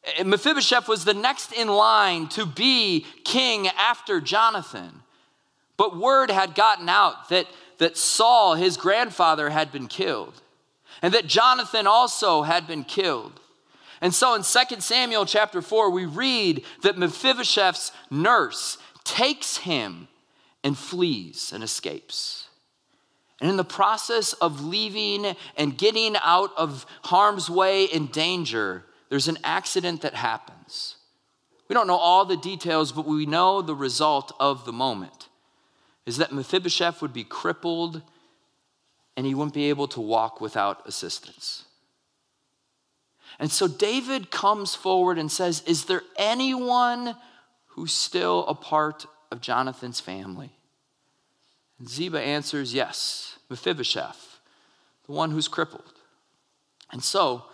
Uh, 0.06 0.24
Mephibosheth 0.24 0.88
was 0.88 1.04
the 1.04 1.14
next 1.14 1.52
in 1.52 1.68
line 1.68 2.28
to 2.28 2.46
be 2.46 3.06
king 3.24 3.68
after 3.68 4.20
Jonathan. 4.20 5.02
But 5.76 5.98
word 5.98 6.30
had 6.30 6.54
gotten 6.54 6.88
out 6.88 7.28
that, 7.28 7.46
that 7.78 7.96
Saul, 7.96 8.54
his 8.54 8.76
grandfather, 8.76 9.50
had 9.50 9.70
been 9.72 9.88
killed, 9.88 10.40
and 11.02 11.12
that 11.12 11.26
Jonathan 11.26 11.86
also 11.86 12.42
had 12.42 12.66
been 12.66 12.84
killed. 12.84 13.40
And 14.00 14.14
so 14.14 14.34
in 14.34 14.42
2 14.42 14.80
Samuel 14.80 15.26
chapter 15.26 15.62
4, 15.62 15.90
we 15.90 16.04
read 16.04 16.64
that 16.82 16.98
Mephibosheth's 16.98 17.92
nurse 18.10 18.78
takes 19.04 19.58
him 19.58 20.08
and 20.62 20.76
flees 20.76 21.52
and 21.54 21.62
escapes. 21.62 22.48
And 23.40 23.50
in 23.50 23.56
the 23.56 23.64
process 23.64 24.32
of 24.34 24.64
leaving 24.64 25.36
and 25.56 25.76
getting 25.76 26.16
out 26.22 26.50
of 26.56 26.86
harm's 27.04 27.50
way 27.50 27.88
and 27.88 28.10
danger, 28.10 28.84
there's 29.08 29.28
an 29.28 29.38
accident 29.44 30.02
that 30.02 30.14
happens. 30.14 30.96
We 31.68 31.74
don't 31.74 31.86
know 31.86 31.96
all 31.96 32.24
the 32.24 32.36
details, 32.36 32.92
but 32.92 33.06
we 33.06 33.26
know 33.26 33.62
the 33.62 33.74
result 33.74 34.32
of 34.38 34.64
the 34.64 34.72
moment 34.72 35.28
is 36.06 36.18
that 36.18 36.32
Mephibosheth 36.32 37.02
would 37.02 37.12
be 37.12 37.24
crippled 37.24 38.02
and 39.16 39.26
he 39.26 39.34
wouldn't 39.34 39.54
be 39.54 39.68
able 39.68 39.88
to 39.88 40.00
walk 40.00 40.40
without 40.40 40.86
assistance. 40.86 41.64
And 43.38 43.50
so 43.50 43.66
David 43.66 44.30
comes 44.30 44.74
forward 44.74 45.18
and 45.18 45.30
says, 45.30 45.62
Is 45.66 45.86
there 45.86 46.02
anyone 46.16 47.16
who's 47.68 47.92
still 47.92 48.46
a 48.46 48.54
part 48.54 49.06
of 49.32 49.40
Jonathan's 49.40 50.00
family? 50.00 50.52
And 51.78 51.88
Ziba 51.88 52.20
answers, 52.20 52.72
Yes, 52.72 53.38
Mephibosheth, 53.50 54.40
the 55.06 55.12
one 55.12 55.32
who's 55.32 55.48
crippled. 55.48 55.92
And 56.92 57.02
so 57.02 57.44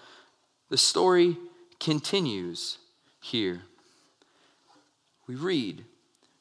the 0.73 0.79
story 0.79 1.37
continues 1.81 2.79
here. 3.21 3.61
We 5.27 5.35
read 5.35 5.85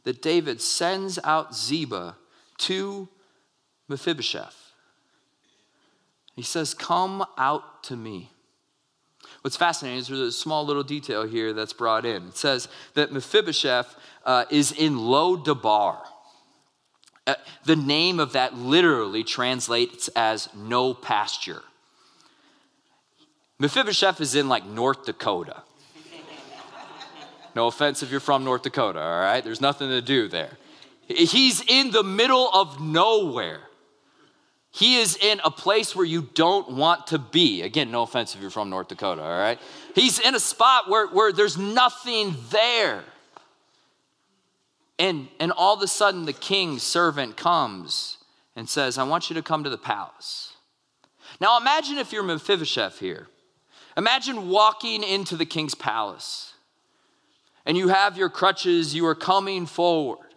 that 0.06 0.22
David 0.22 0.62
sends 0.62 1.20
out 1.26 1.54
Ziba 1.54 2.16
to 2.60 3.10
Mephibosheth. 3.90 4.72
He 6.34 6.44
says, 6.44 6.74
Come 6.74 7.26
out 7.38 7.84
to 7.84 7.98
me. 7.98 8.30
What's 9.42 9.58
fascinating 9.58 10.00
is 10.00 10.08
there's 10.08 10.22
a 10.22 10.32
small 10.32 10.66
little 10.66 10.84
detail 10.84 11.28
here 11.28 11.52
that's 11.52 11.74
brought 11.74 12.06
in. 12.06 12.28
It 12.30 12.38
says 12.38 12.70
that 12.94 13.12
Mephibosheth 13.12 13.94
uh, 14.26 14.46
is 14.50 14.72
in 14.72 14.98
Lo 14.98 15.36
Debar. 15.36 16.02
Uh, 17.28 17.36
the 17.66 17.76
name 17.76 18.18
of 18.18 18.32
that 18.32 18.56
literally 18.56 19.26
translates 19.26 20.08
as 20.16 20.48
no 20.56 20.94
pasture. 20.94 21.64
Mephibosheth 23.62 24.20
is 24.22 24.34
in 24.34 24.50
like 24.50 24.66
North 24.66 25.06
Dakota. 25.06 25.62
No 27.56 27.68
offense 27.68 28.02
if 28.02 28.10
you're 28.10 28.20
from 28.20 28.44
North 28.44 28.64
Dakota, 28.64 29.00
all 29.00 29.20
right? 29.22 29.44
There's 29.44 29.62
nothing 29.62 29.90
to 29.90 30.02
do 30.02 30.28
there. 30.28 30.58
He's 31.08 31.62
in 31.68 31.92
the 31.92 32.02
middle 32.02 32.50
of 32.52 32.82
nowhere. 32.82 33.60
He 34.72 34.98
is 34.98 35.16
in 35.16 35.40
a 35.44 35.52
place 35.52 35.96
where 35.96 36.06
you 36.06 36.28
don't 36.34 36.72
want 36.72 37.08
to 37.08 37.20
be. 37.20 37.62
Again, 37.62 37.92
no 37.92 38.02
offense 38.02 38.34
if 38.34 38.42
you're 38.42 38.50
from 38.50 38.72
North 38.72 38.88
Dakota, 38.88 39.22
all 39.22 39.38
right? 39.38 39.60
He's 39.94 40.20
in 40.20 40.34
a 40.34 40.40
spot 40.40 40.90
where, 40.90 41.06
where 41.08 41.32
there's 41.32 41.60
nothing 41.60 42.36
there. 42.50 43.04
And, 44.98 45.28
and 45.40 45.52
all 45.52 45.76
of 45.76 45.84
a 45.84 45.88
sudden, 45.88 46.26
the 46.26 46.34
king's 46.34 46.82
servant 46.82 47.38
comes 47.38 48.18
and 48.56 48.68
says, 48.68 48.98
I 48.98 49.04
want 49.04 49.30
you 49.30 49.36
to 49.36 49.44
come 49.44 49.64
to 49.66 49.70
the 49.70 49.78
palace. 49.78 50.54
Now, 51.40 51.60
imagine 51.60 52.00
if 52.00 52.12
you're 52.12 52.24
Mephibosheth 52.24 52.98
here. 52.98 53.28
Imagine 54.02 54.50
walking 54.50 55.04
into 55.04 55.38
the 55.38 55.46
king's 55.46 55.76
palace 55.76 56.56
and 57.68 57.78
you 57.78 57.90
have 57.90 58.18
your 58.18 58.30
crutches, 58.30 58.96
you 58.96 59.06
are 59.06 59.14
coming 59.14 59.68
forward. 59.68 60.34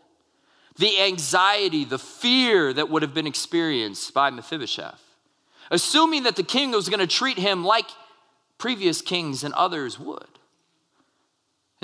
The 0.77 1.01
anxiety, 1.01 1.87
the 1.87 1.99
fear 1.99 2.75
that 2.75 2.91
would 2.91 3.01
have 3.01 3.15
been 3.15 3.27
experienced 3.27 4.13
by 4.13 4.29
Mephibosheth, 4.29 5.01
assuming 5.71 6.25
that 6.25 6.37
the 6.37 6.43
king 6.43 6.73
was 6.73 6.91
going 6.91 7.01
to 7.01 7.07
treat 7.07 7.39
him 7.39 7.65
like 7.65 7.87
previous 8.59 9.01
kings 9.01 9.43
and 9.43 9.55
others 9.55 9.99
would. 9.99 10.34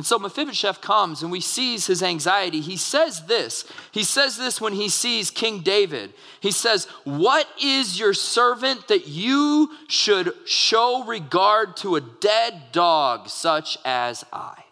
And 0.01 0.07
so 0.07 0.19
Mephibosheth 0.19 0.81
comes 0.81 1.23
and 1.23 1.31
we 1.31 1.43
sees 1.43 1.87
his 1.87 2.03
anxiety. 2.03 2.63
He 2.63 2.79
says 2.79 3.27
this. 3.27 3.71
He 3.93 4.03
says 4.03 4.39
this 4.39 4.59
when 4.59 4.73
he 4.73 4.89
sees 4.89 5.31
King 5.31 5.61
David. 5.61 6.15
He 6.41 6.53
says, 6.53 6.87
What 7.05 7.47
is 7.63 8.01
your 8.01 8.15
servant 8.15 8.89
that 8.89 9.09
you 9.09 9.69
should 9.89 10.33
show 10.47 11.05
regard 11.05 11.77
to 11.77 11.97
a 11.97 12.01
dead 12.01 12.73
dog 12.73 13.29
such 13.29 13.77
as 13.85 14.25
I? 14.33 14.65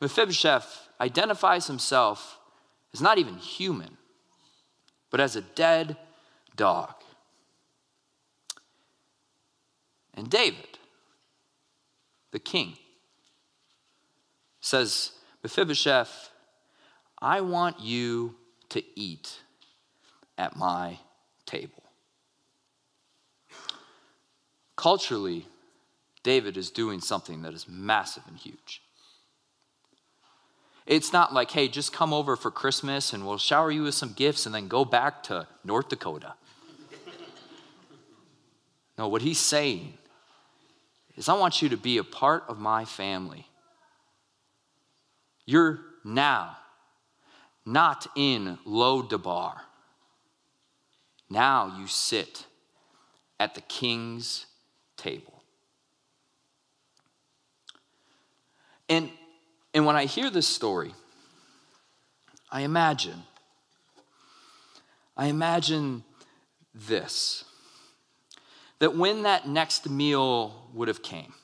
Mephibosheth 0.00 0.86
identifies 1.00 1.66
himself 1.66 2.38
as 2.94 3.00
not 3.00 3.18
even 3.18 3.34
human, 3.34 3.96
but 5.10 5.18
as 5.18 5.34
a 5.34 5.40
dead 5.40 5.96
dog. 6.54 6.94
And 10.14 10.30
David, 10.30 10.78
the 12.30 12.38
king, 12.38 12.76
says, 14.70 15.10
Mephibosheth, 15.42 16.30
I 17.20 17.40
want 17.40 17.80
you 17.80 18.36
to 18.68 18.82
eat 18.94 19.40
at 20.38 20.56
my 20.56 20.98
table. 21.44 21.82
Culturally, 24.76 25.46
David 26.22 26.56
is 26.56 26.70
doing 26.70 27.00
something 27.00 27.42
that 27.42 27.52
is 27.52 27.68
massive 27.68 28.22
and 28.28 28.36
huge. 28.36 28.82
It's 30.86 31.12
not 31.12 31.34
like, 31.34 31.50
hey, 31.50 31.68
just 31.68 31.92
come 31.92 32.12
over 32.12 32.36
for 32.36 32.50
Christmas 32.50 33.12
and 33.12 33.26
we'll 33.26 33.38
shower 33.38 33.70
you 33.70 33.82
with 33.82 33.94
some 33.94 34.12
gifts 34.12 34.46
and 34.46 34.54
then 34.54 34.68
go 34.68 34.84
back 34.84 35.22
to 35.24 35.46
North 35.64 35.88
Dakota. 35.88 36.34
no, 38.96 39.08
what 39.08 39.22
he's 39.22 39.38
saying 39.38 39.94
is, 41.16 41.28
I 41.28 41.34
want 41.34 41.60
you 41.60 41.68
to 41.68 41.76
be 41.76 41.98
a 41.98 42.04
part 42.04 42.44
of 42.48 42.58
my 42.58 42.84
family. 42.84 43.49
You're 45.50 45.80
now 46.04 46.56
not 47.66 48.06
in 48.14 48.56
Lo-debar. 48.64 49.60
Now 51.28 51.76
you 51.76 51.88
sit 51.88 52.46
at 53.40 53.56
the 53.56 53.60
king's 53.62 54.46
table. 54.96 55.42
And, 58.88 59.10
and 59.74 59.84
when 59.84 59.96
I 59.96 60.04
hear 60.04 60.30
this 60.30 60.46
story, 60.46 60.94
I 62.52 62.60
imagine, 62.60 63.24
I 65.16 65.26
imagine 65.26 66.04
this 66.72 67.44
that 68.78 68.96
when 68.96 69.24
that 69.24 69.48
next 69.48 69.90
meal 69.90 70.68
would 70.72 70.86
have 70.86 71.02
came, 71.02 71.34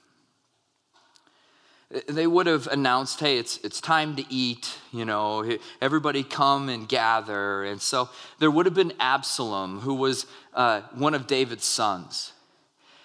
they 2.09 2.26
would 2.26 2.47
have 2.47 2.66
announced, 2.66 3.21
hey, 3.21 3.38
it's, 3.38 3.59
it's 3.59 3.81
time 3.81 4.16
to 4.16 4.25
eat, 4.28 4.76
you 4.93 5.05
know, 5.05 5.57
everybody 5.81 6.25
come 6.25 6.69
and 6.69 6.88
gather. 6.88 7.64
And 7.64 7.81
so 7.81 8.09
there 8.40 8.50
would 8.50 8.66
have 8.66 8.75
been 8.75 8.93
Absalom, 8.99 9.81
who 9.81 9.95
was 9.95 10.26
uh, 10.52 10.81
one 10.95 11.14
of 11.14 11.26
David's 11.26 11.64
sons. 11.64 12.33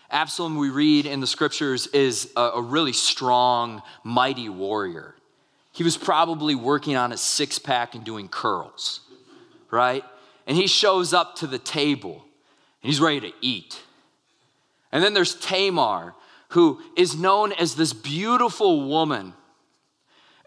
Absalom, 0.09 0.57
we 0.57 0.69
read 0.69 1.05
in 1.05 1.21
the 1.21 1.27
scriptures, 1.27 1.87
is 1.87 2.31
a, 2.35 2.41
a 2.41 2.61
really 2.61 2.91
strong, 2.91 3.81
mighty 4.03 4.49
warrior. 4.49 5.15
He 5.71 5.83
was 5.83 5.95
probably 5.95 6.55
working 6.55 6.95
on 6.95 7.11
a 7.11 7.17
six 7.17 7.59
pack 7.59 7.95
and 7.95 8.03
doing 8.03 8.27
curls, 8.27 9.01
right? 9.69 10.03
And 10.47 10.57
he 10.57 10.67
shows 10.67 11.13
up 11.13 11.35
to 11.37 11.47
the 11.47 11.59
table 11.59 12.25
and 12.81 12.91
he's 12.91 12.99
ready 12.99 13.21
to 13.21 13.31
eat. 13.41 13.79
And 14.91 15.03
then 15.03 15.13
there's 15.13 15.35
Tamar, 15.35 16.13
who 16.51 16.79
is 16.95 17.15
known 17.15 17.51
as 17.53 17.75
this 17.75 17.93
beautiful 17.93 18.87
woman. 18.87 19.33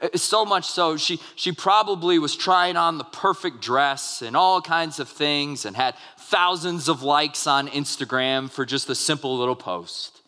Uh, 0.00 0.08
so 0.16 0.44
much 0.44 0.66
so, 0.66 0.96
she, 0.96 1.18
she 1.34 1.52
probably 1.52 2.18
was 2.18 2.36
trying 2.36 2.76
on 2.76 2.98
the 2.98 3.04
perfect 3.04 3.60
dress 3.60 4.22
and 4.22 4.36
all 4.36 4.60
kinds 4.60 4.98
of 4.98 5.08
things 5.08 5.64
and 5.64 5.76
had 5.76 5.94
thousands 6.18 6.88
of 6.88 7.02
likes 7.02 7.46
on 7.46 7.68
Instagram 7.68 8.50
for 8.50 8.64
just 8.64 8.88
a 8.90 8.94
simple 8.94 9.38
little 9.38 9.56
post. 9.56 10.20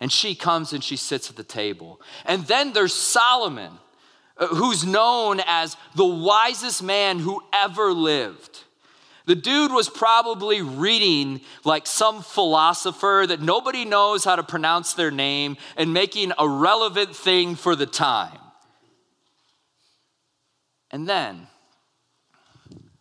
And 0.00 0.12
she 0.12 0.34
comes 0.34 0.72
and 0.72 0.82
she 0.82 0.96
sits 0.96 1.28
at 1.28 1.36
the 1.36 1.44
table. 1.44 2.00
And 2.24 2.46
then 2.46 2.72
there's 2.72 2.94
Solomon, 2.94 3.72
uh, 4.36 4.46
who's 4.46 4.84
known 4.84 5.40
as 5.44 5.76
the 5.96 6.06
wisest 6.06 6.82
man 6.82 7.18
who 7.18 7.42
ever 7.52 7.92
lived. 7.92 8.64
The 9.28 9.34
dude 9.34 9.72
was 9.72 9.90
probably 9.90 10.62
reading 10.62 11.42
like 11.62 11.86
some 11.86 12.22
philosopher 12.22 13.26
that 13.28 13.42
nobody 13.42 13.84
knows 13.84 14.24
how 14.24 14.36
to 14.36 14.42
pronounce 14.42 14.94
their 14.94 15.10
name 15.10 15.58
and 15.76 15.92
making 15.92 16.32
a 16.38 16.48
relevant 16.48 17.14
thing 17.14 17.54
for 17.54 17.76
the 17.76 17.84
time. 17.84 18.38
And 20.90 21.06
then 21.06 21.46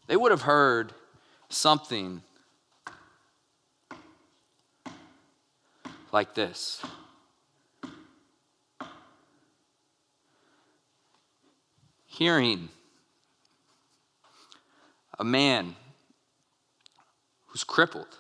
they 0.08 0.18
would 0.18 0.32
have 0.32 0.42
heard 0.42 0.92
something 1.48 2.22
like 6.12 6.36
this. 6.36 6.82
Hearing 12.06 12.68
a 15.18 15.24
man 15.24 15.78
who's 17.58 17.64
crippled. 17.64 18.20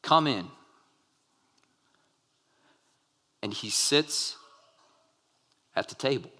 Come 0.00 0.26
in. 0.26 0.46
And 3.42 3.52
he 3.52 3.68
sits 3.68 4.36
at 5.74 5.90
the 5.90 5.94
table. 5.94 6.30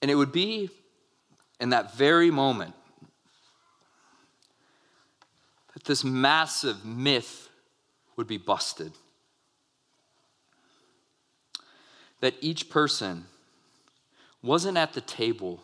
And 0.00 0.10
it 0.10 0.14
would 0.14 0.32
be 0.32 0.70
in 1.60 1.68
that 1.68 1.94
very 1.94 2.30
moment 2.30 2.74
that 5.74 5.84
this 5.84 6.02
massive 6.02 6.82
myth 6.82 7.50
would 8.16 8.26
be 8.26 8.38
busted. 8.38 8.92
That 12.20 12.32
each 12.40 12.70
person 12.70 13.26
wasn't 14.42 14.78
at 14.78 14.94
the 14.94 15.02
table 15.02 15.62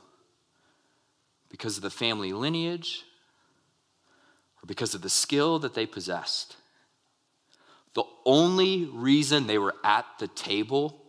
because 1.59 1.77
of 1.77 1.83
the 1.83 1.90
family 1.90 2.33
lineage 2.33 3.05
or 4.62 4.66
because 4.66 4.94
of 4.94 5.03
the 5.03 5.09
skill 5.09 5.59
that 5.59 5.75
they 5.75 5.87
possessed. 5.87 6.57
The 7.94 8.05
only 8.25 8.85
reason 8.85 9.49
they 9.49 9.59
were 9.59 9.75
at 9.83 10.07
the 10.21 10.29
table 10.29 11.03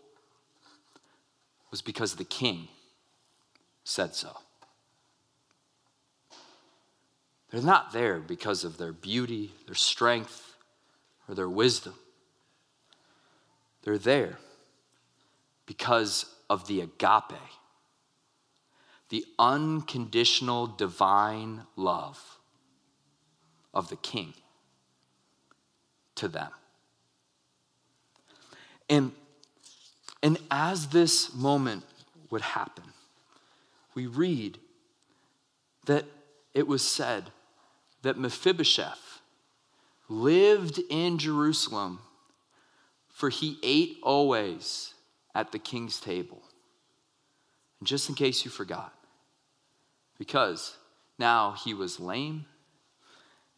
was 1.69 1.83
because 1.83 2.15
the 2.15 2.23
king 2.23 2.67
said 3.83 4.15
so. 4.15 4.35
They're 7.51 7.62
not 7.62 7.91
there 7.91 8.17
because 8.19 8.63
of 8.63 8.79
their 8.79 8.91
beauty, 8.91 9.53
their 9.67 9.75
strength, 9.75 10.55
or 11.27 11.35
their 11.35 11.49
wisdom. 11.49 11.93
They're 13.83 13.99
there 13.99 14.39
because 15.67 16.25
of 16.49 16.65
the 16.65 16.81
agape 16.81 17.39
the 19.10 19.26
unconditional 19.38 20.67
divine 20.67 21.63
love 21.76 22.39
of 23.74 23.89
the 23.89 23.95
king 23.95 24.34
to 26.15 26.28
them. 26.28 26.52
And, 28.89 29.12
and 30.22 30.38
as 30.50 30.88
this 30.88 31.34
moment 31.34 31.84
would 32.30 32.41
happen, 32.41 32.86
we 33.95 34.06
read 34.06 34.60
that 35.86 36.06
it 36.54 36.67
was 36.67 36.88
said 36.88 37.32
that 38.02 38.17
Mephibosheth 38.17 39.22
lived 40.08 40.80
in 40.89 41.17
Jerusalem, 41.17 42.00
for 43.10 43.30
he 43.30 43.58
ate 43.62 43.98
always 44.02 44.93
at 45.36 45.52
the 45.52 45.60
king's 45.60 46.00
table. 46.00 46.41
And 47.80 47.88
just 47.88 48.10
in 48.10 48.15
case 48.15 48.43
you 48.43 48.52
forgot, 48.52 48.93
because 50.19 50.77
now 51.17 51.55
he 51.63 51.73
was 51.73 51.99
lame 51.99 52.45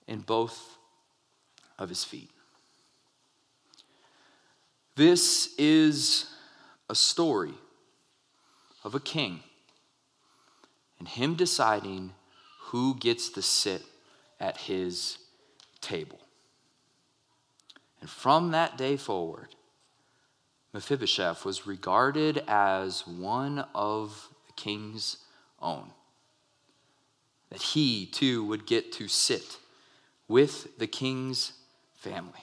in 0.07 0.19
both 0.19 0.77
of 1.77 1.89
his 1.89 2.05
feet. 2.05 2.29
This 4.95 5.53
is 5.57 6.27
a 6.89 6.95
story 6.95 7.55
of 8.83 8.93
a 8.95 8.99
king 8.99 9.41
and 10.99 11.07
him 11.07 11.35
deciding 11.35 12.13
who 12.65 12.95
gets 12.95 13.29
to 13.29 13.41
sit 13.41 13.81
at 14.39 14.57
his 14.57 15.17
table. 15.81 16.19
And 17.99 18.09
from 18.09 18.51
that 18.51 18.77
day 18.77 18.97
forward, 18.97 19.55
Mephibosheth 20.73 21.43
was 21.43 21.67
regarded 21.67 22.43
as 22.47 23.05
one 23.07 23.65
of 23.73 24.29
the 24.47 24.53
king's 24.53 25.17
own 25.59 25.91
that 27.51 27.61
he 27.61 28.05
too 28.05 28.43
would 28.45 28.65
get 28.65 28.91
to 28.93 29.07
sit 29.07 29.57
with 30.27 30.77
the 30.79 30.87
king's 30.87 31.51
family. 31.95 32.39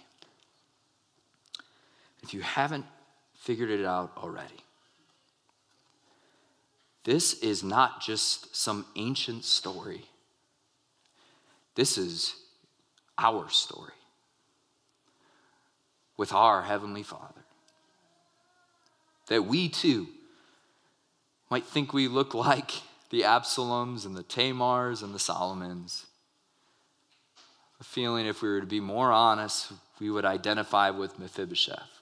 If 2.23 2.35
you 2.35 2.43
haven't 2.43 2.85
figured 3.35 3.71
it 3.71 3.87
out 3.87 4.13
already, 4.19 4.63
this 7.05 7.33
is 7.41 7.65
not 7.65 8.03
just 8.03 8.55
some 8.55 8.85
ancient 8.97 9.45
story. 9.45 10.05
This 11.75 11.97
is 11.97 12.35
our 13.17 13.49
story 13.49 13.93
with 16.19 16.35
our 16.35 16.63
Heavenly 16.63 17.03
Father. 17.03 17.45
That 19.29 19.47
we 19.47 19.71
too 19.71 20.09
might 21.51 21.65
think 21.65 21.95
we 21.95 22.09
look 22.09 22.35
like 22.35 22.73
the 23.11 23.23
Absaloms 23.23 24.05
and 24.05 24.17
the 24.17 24.23
Tamars 24.23 25.03
and 25.03 25.15
the 25.15 25.19
Solomons. 25.19 26.07
a 27.81 27.85
feeling 27.85 28.27
if 28.27 28.43
we 28.43 28.49
were 28.49 28.61
to 28.61 28.67
be 28.67 28.81
more 28.81 29.13
honest, 29.13 29.73
we 30.01 30.11
would 30.11 30.25
identify 30.25 30.91
with 30.91 31.19
Mephibosheth. 31.19 32.01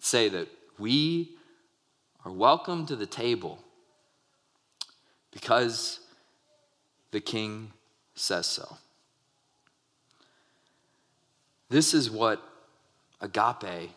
Say 0.00 0.28
that 0.28 0.48
we 0.78 1.30
are 2.24 2.32
welcome 2.32 2.86
to 2.86 2.96
the 2.96 3.06
table 3.06 3.58
because 5.30 6.00
the 7.10 7.20
king 7.20 7.72
says 8.14 8.46
so. 8.46 8.76
This 11.68 11.94
is 11.94 12.10
what 12.10 12.42
agape 13.20 13.90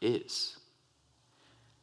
is. 0.00 0.56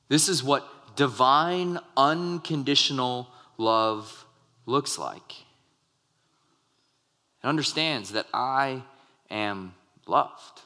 This 0.10 0.28
is 0.28 0.44
what 0.44 0.68
divine, 1.00 1.80
unconditional 1.96 3.30
love 3.58 4.26
looks 4.66 5.00
like. 5.00 5.32
It 7.42 7.48
understands 7.48 8.12
that 8.12 8.28
I 8.34 8.84
am 9.32 9.76
loved, 10.06 10.60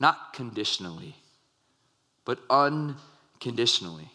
not 0.00 0.32
conditionally, 0.32 1.14
but 2.24 2.40
unconditionally. 2.50 4.10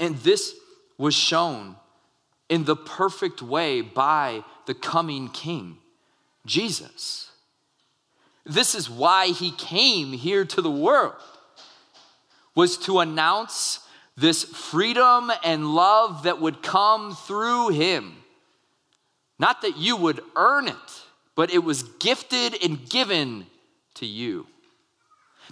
And 0.00 0.16
this 0.18 0.56
was 0.98 1.14
shown 1.14 1.76
in 2.48 2.64
the 2.64 2.74
perfect 2.74 3.42
way 3.42 3.80
by 3.80 4.42
the 4.66 4.74
coming 4.74 5.28
king, 5.28 5.78
Jesus. 6.44 7.30
This 8.44 8.74
is 8.74 8.90
why 8.90 9.28
he 9.28 9.52
came 9.52 10.14
here 10.14 10.44
to 10.46 10.60
the 10.60 10.68
world 10.68 11.14
was 12.54 12.76
to 12.78 13.00
announce 13.00 13.80
this 14.16 14.44
freedom 14.44 15.32
and 15.42 15.74
love 15.74 16.24
that 16.24 16.40
would 16.40 16.62
come 16.62 17.14
through 17.14 17.70
him. 17.70 18.16
Not 19.38 19.62
that 19.62 19.76
you 19.76 19.96
would 19.96 20.22
earn 20.36 20.68
it, 20.68 21.02
but 21.34 21.52
it 21.52 21.64
was 21.64 21.82
gifted 21.82 22.62
and 22.62 22.88
given 22.88 23.46
to 23.94 24.06
you. 24.06 24.46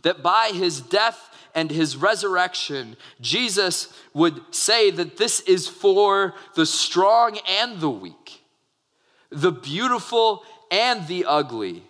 That 0.02 0.22
by 0.22 0.50
his 0.52 0.80
death 0.80 1.18
and 1.54 1.70
his 1.70 1.96
resurrection, 1.96 2.96
Jesus 3.20 3.92
would 4.14 4.54
say 4.54 4.90
that 4.90 5.16
this 5.16 5.40
is 5.40 5.66
for 5.66 6.34
the 6.54 6.66
strong 6.66 7.38
and 7.48 7.80
the 7.80 7.90
weak, 7.90 8.42
the 9.30 9.52
beautiful 9.52 10.44
and 10.70 11.06
the 11.08 11.24
ugly, 11.24 11.82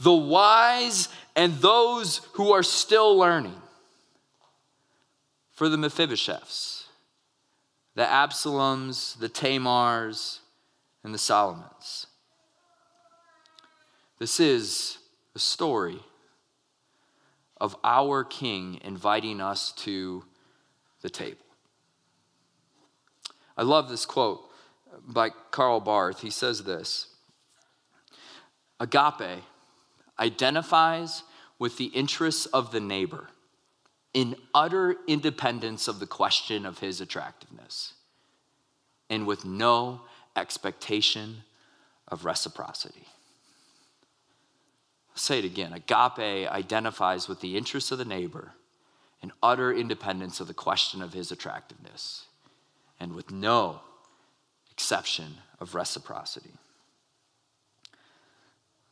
the 0.00 0.12
wise 0.12 1.08
and 1.36 1.54
those 1.58 2.22
who 2.32 2.52
are 2.52 2.62
still 2.62 3.16
learning 3.16 3.60
for 5.58 5.68
the 5.68 5.76
Mephibosheths, 5.76 6.84
the 7.96 8.04
Absaloms, 8.04 9.18
the 9.18 9.28
Tamars, 9.28 10.38
and 11.02 11.12
the 11.12 11.18
Solomons. 11.18 12.06
This 14.20 14.38
is 14.38 14.98
a 15.34 15.40
story 15.40 15.98
of 17.60 17.74
our 17.82 18.22
King 18.22 18.78
inviting 18.84 19.40
us 19.40 19.72
to 19.72 20.22
the 21.02 21.10
table. 21.10 21.44
I 23.56 23.62
love 23.62 23.88
this 23.88 24.06
quote 24.06 24.48
by 25.08 25.30
Karl 25.50 25.80
Barth. 25.80 26.20
He 26.20 26.30
says 26.30 26.62
this 26.62 27.08
Agape 28.78 29.42
identifies 30.20 31.24
with 31.58 31.78
the 31.78 31.86
interests 31.86 32.46
of 32.46 32.70
the 32.70 32.78
neighbor 32.78 33.30
in 34.18 34.34
utter 34.52 34.96
independence 35.06 35.86
of 35.86 36.00
the 36.00 36.06
question 36.06 36.66
of 36.66 36.80
his 36.80 37.00
attractiveness 37.00 37.94
and 39.08 39.28
with 39.28 39.44
no 39.44 40.00
expectation 40.34 41.44
of 42.08 42.24
reciprocity. 42.24 43.06
I'll 45.12 45.18
say 45.18 45.38
it 45.38 45.44
again 45.44 45.72
agape 45.72 46.50
identifies 46.50 47.28
with 47.28 47.40
the 47.40 47.56
interests 47.56 47.92
of 47.92 47.98
the 47.98 48.04
neighbor 48.04 48.54
in 49.22 49.30
utter 49.40 49.72
independence 49.72 50.40
of 50.40 50.48
the 50.48 50.54
question 50.54 51.00
of 51.00 51.12
his 51.12 51.30
attractiveness 51.30 52.26
and 52.98 53.14
with 53.14 53.30
no 53.30 53.82
exception 54.72 55.36
of 55.60 55.76
reciprocity. 55.76 56.54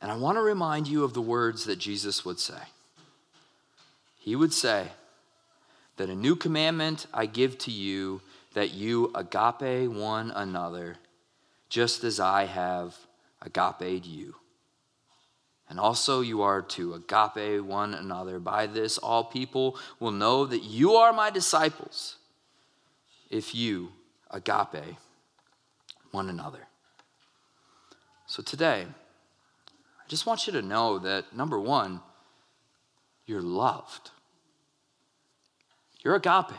And 0.00 0.12
I 0.12 0.16
want 0.16 0.38
to 0.38 0.42
remind 0.42 0.86
you 0.86 1.02
of 1.02 1.14
the 1.14 1.20
words 1.20 1.64
that 1.64 1.80
Jesus 1.80 2.24
would 2.24 2.38
say. 2.38 2.62
He 4.20 4.36
would 4.36 4.52
say, 4.52 4.90
that 5.96 6.10
a 6.10 6.14
new 6.14 6.36
commandment 6.36 7.06
I 7.12 7.26
give 7.26 7.58
to 7.58 7.70
you, 7.70 8.20
that 8.54 8.72
you 8.72 9.10
agape 9.14 9.90
one 9.90 10.30
another, 10.30 10.96
just 11.68 12.04
as 12.04 12.20
I 12.20 12.44
have 12.44 12.96
agaped 13.42 14.06
you. 14.06 14.34
And 15.68 15.80
also, 15.80 16.20
you 16.20 16.42
are 16.42 16.62
to 16.62 16.94
agape 16.94 17.62
one 17.64 17.92
another. 17.92 18.38
By 18.38 18.66
this, 18.66 18.98
all 18.98 19.24
people 19.24 19.76
will 19.98 20.12
know 20.12 20.46
that 20.46 20.62
you 20.62 20.94
are 20.94 21.12
my 21.12 21.30
disciples 21.30 22.16
if 23.30 23.54
you 23.54 23.90
agape 24.30 24.96
one 26.12 26.28
another. 26.28 26.68
So, 28.26 28.42
today, 28.42 28.86
I 28.86 30.08
just 30.08 30.24
want 30.24 30.46
you 30.46 30.52
to 30.52 30.62
know 30.62 31.00
that 31.00 31.34
number 31.34 31.58
one, 31.58 32.00
you're 33.26 33.42
loved. 33.42 34.10
You're 36.06 36.14
agape. 36.14 36.54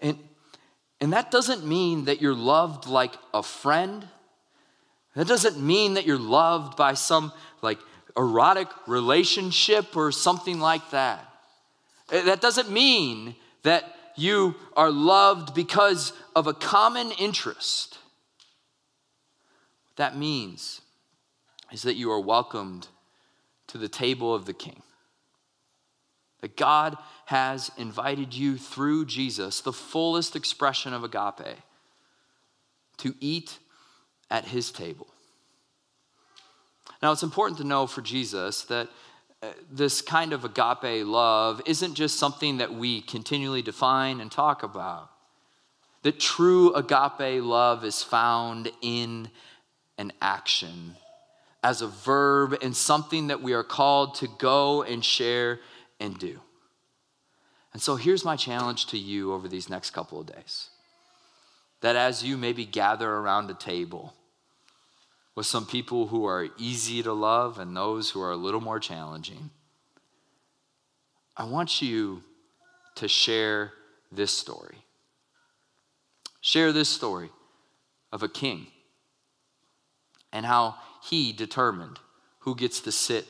And, 0.00 0.18
and 1.02 1.12
that 1.12 1.30
doesn't 1.30 1.66
mean 1.66 2.06
that 2.06 2.22
you're 2.22 2.34
loved 2.34 2.86
like 2.86 3.12
a 3.34 3.42
friend. 3.42 4.08
That 5.14 5.28
doesn't 5.28 5.60
mean 5.60 5.92
that 5.92 6.06
you're 6.06 6.16
loved 6.16 6.78
by 6.78 6.94
some 6.94 7.30
like 7.60 7.78
erotic 8.16 8.68
relationship 8.86 9.94
or 9.98 10.12
something 10.12 10.60
like 10.60 10.92
that. 10.92 11.30
Eh, 12.10 12.22
that 12.22 12.40
doesn't 12.40 12.70
mean 12.70 13.34
that 13.64 13.84
you 14.16 14.54
are 14.74 14.90
loved 14.90 15.54
because 15.54 16.14
of 16.34 16.46
a 16.46 16.54
common 16.54 17.10
interest. 17.18 17.98
What 19.90 19.96
that 19.96 20.16
means 20.16 20.80
is 21.70 21.82
that 21.82 21.96
you 21.96 22.10
are 22.12 22.20
welcomed 22.20 22.88
to 23.66 23.76
the 23.76 23.90
table 23.90 24.34
of 24.34 24.46
the 24.46 24.54
king. 24.54 24.82
That 26.42 26.56
God 26.56 26.96
has 27.32 27.70
invited 27.78 28.34
you 28.34 28.58
through 28.58 29.06
Jesus, 29.06 29.62
the 29.62 29.72
fullest 29.72 30.36
expression 30.36 30.92
of 30.92 31.02
agape, 31.02 31.56
to 32.98 33.14
eat 33.20 33.58
at 34.30 34.44
his 34.44 34.70
table. 34.70 35.06
Now, 37.00 37.10
it's 37.10 37.22
important 37.22 37.56
to 37.56 37.64
know 37.64 37.86
for 37.86 38.02
Jesus 38.02 38.64
that 38.64 38.90
uh, 39.42 39.48
this 39.70 40.02
kind 40.02 40.34
of 40.34 40.44
agape 40.44 41.06
love 41.06 41.62
isn't 41.64 41.94
just 41.94 42.18
something 42.18 42.58
that 42.58 42.74
we 42.74 43.00
continually 43.00 43.62
define 43.62 44.20
and 44.20 44.30
talk 44.30 44.62
about. 44.62 45.08
That 46.02 46.20
true 46.20 46.74
agape 46.74 47.42
love 47.42 47.82
is 47.82 48.02
found 48.02 48.70
in 48.82 49.30
an 49.96 50.12
action, 50.20 50.96
as 51.62 51.80
a 51.80 51.86
verb, 51.86 52.58
and 52.60 52.76
something 52.76 53.28
that 53.28 53.40
we 53.40 53.54
are 53.54 53.64
called 53.64 54.16
to 54.16 54.28
go 54.38 54.82
and 54.82 55.02
share 55.02 55.60
and 55.98 56.18
do. 56.18 56.38
And 57.72 57.80
so 57.80 57.96
here's 57.96 58.24
my 58.24 58.36
challenge 58.36 58.86
to 58.86 58.98
you 58.98 59.32
over 59.32 59.48
these 59.48 59.70
next 59.70 59.90
couple 59.90 60.20
of 60.20 60.26
days 60.26 60.68
that 61.80 61.96
as 61.96 62.22
you 62.22 62.36
maybe 62.36 62.64
gather 62.64 63.10
around 63.10 63.50
a 63.50 63.54
table 63.54 64.14
with 65.34 65.46
some 65.46 65.66
people 65.66 66.08
who 66.08 66.24
are 66.24 66.48
easy 66.58 67.02
to 67.02 67.12
love 67.12 67.58
and 67.58 67.76
those 67.76 68.10
who 68.10 68.20
are 68.22 68.30
a 68.30 68.36
little 68.36 68.60
more 68.60 68.78
challenging, 68.78 69.50
I 71.36 71.44
want 71.44 71.82
you 71.82 72.22
to 72.96 73.08
share 73.08 73.72
this 74.12 74.30
story. 74.30 74.76
Share 76.40 76.72
this 76.72 76.88
story 76.88 77.30
of 78.12 78.22
a 78.22 78.28
king 78.28 78.66
and 80.32 80.44
how 80.44 80.76
he 81.02 81.32
determined 81.32 81.98
who 82.40 82.54
gets 82.54 82.80
to 82.80 82.92
sit 82.92 83.26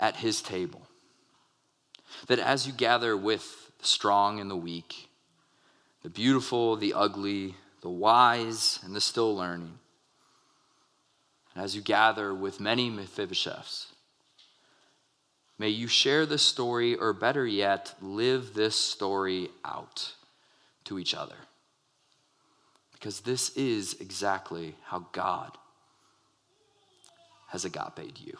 at 0.00 0.16
his 0.16 0.42
table. 0.42 0.85
That 2.26 2.38
as 2.38 2.66
you 2.66 2.72
gather 2.72 3.16
with 3.16 3.72
the 3.78 3.86
strong 3.86 4.40
and 4.40 4.50
the 4.50 4.56
weak, 4.56 5.08
the 6.02 6.10
beautiful, 6.10 6.76
the 6.76 6.94
ugly, 6.94 7.54
the 7.82 7.90
wise, 7.90 8.78
and 8.84 8.94
the 8.94 9.00
still 9.00 9.34
learning, 9.36 9.78
and 11.54 11.64
as 11.64 11.74
you 11.74 11.82
gather 11.82 12.34
with 12.34 12.60
many 12.60 12.90
Mephibosheths, 12.90 13.86
may 15.58 15.68
you 15.68 15.86
share 15.86 16.26
this 16.26 16.42
story, 16.42 16.94
or 16.94 17.12
better 17.12 17.46
yet, 17.46 17.94
live 18.02 18.54
this 18.54 18.76
story 18.76 19.48
out 19.64 20.12
to 20.84 20.98
each 20.98 21.14
other. 21.14 21.36
Because 22.92 23.20
this 23.20 23.50
is 23.56 24.00
exactly 24.00 24.74
how 24.84 25.06
God 25.12 25.56
has 27.48 27.64
agape 27.64 28.20
you. 28.24 28.36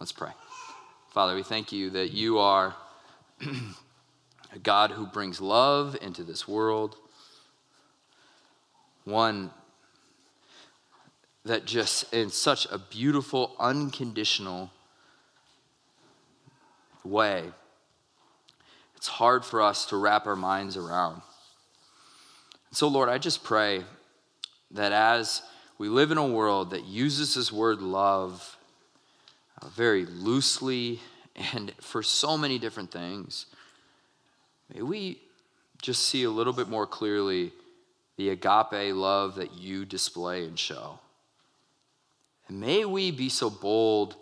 Let's 0.00 0.12
pray. 0.12 0.30
Father, 1.12 1.34
we 1.34 1.42
thank 1.42 1.72
you 1.72 1.90
that 1.90 2.12
you 2.12 2.38
are 2.38 2.74
a 3.42 4.58
God 4.62 4.92
who 4.92 5.04
brings 5.04 5.42
love 5.42 5.94
into 6.00 6.24
this 6.24 6.48
world, 6.48 6.96
one 9.04 9.50
that 11.44 11.66
just 11.66 12.10
in 12.14 12.30
such 12.30 12.66
a 12.72 12.78
beautiful, 12.78 13.54
unconditional 13.58 14.70
way, 17.04 17.44
it's 18.96 19.08
hard 19.08 19.44
for 19.44 19.60
us 19.60 19.84
to 19.84 19.98
wrap 19.98 20.26
our 20.26 20.34
minds 20.34 20.78
around. 20.78 21.20
So, 22.70 22.88
Lord, 22.88 23.10
I 23.10 23.18
just 23.18 23.44
pray 23.44 23.84
that 24.70 24.92
as 24.92 25.42
we 25.76 25.90
live 25.90 26.10
in 26.10 26.16
a 26.16 26.26
world 26.26 26.70
that 26.70 26.86
uses 26.86 27.34
this 27.34 27.52
word 27.52 27.82
love 27.82 28.56
Uh, 29.62 29.68
very 29.68 30.06
loosely 30.06 31.00
and 31.54 31.72
for 31.80 32.02
so 32.02 32.36
many 32.36 32.58
different 32.58 32.90
things, 32.90 33.46
may 34.74 34.82
we 34.82 35.20
just 35.80 36.02
see 36.02 36.24
a 36.24 36.30
little 36.30 36.52
bit 36.52 36.68
more 36.68 36.86
clearly 36.86 37.52
the 38.16 38.30
agape 38.30 38.94
love 38.94 39.36
that 39.36 39.54
you 39.54 39.84
display 39.84 40.44
and 40.44 40.58
show. 40.58 40.98
And 42.48 42.60
may 42.60 42.84
we 42.84 43.10
be 43.10 43.28
so 43.28 43.50
bold 43.50 44.16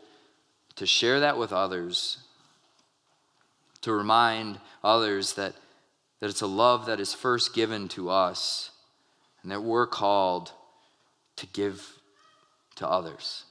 to 0.76 0.86
share 0.86 1.20
that 1.20 1.36
with 1.36 1.52
others, 1.52 2.18
to 3.82 3.92
remind 3.92 4.58
others 4.84 5.34
that 5.34 5.54
that 6.20 6.28
it's 6.28 6.42
a 6.42 6.46
love 6.46 6.86
that 6.86 7.00
is 7.00 7.14
first 7.14 7.54
given 7.54 7.88
to 7.88 8.10
us 8.10 8.70
and 9.42 9.50
that 9.50 9.62
we're 9.62 9.86
called 9.86 10.52
to 11.36 11.46
give 11.46 11.98
to 12.76 12.86
others. 12.86 13.44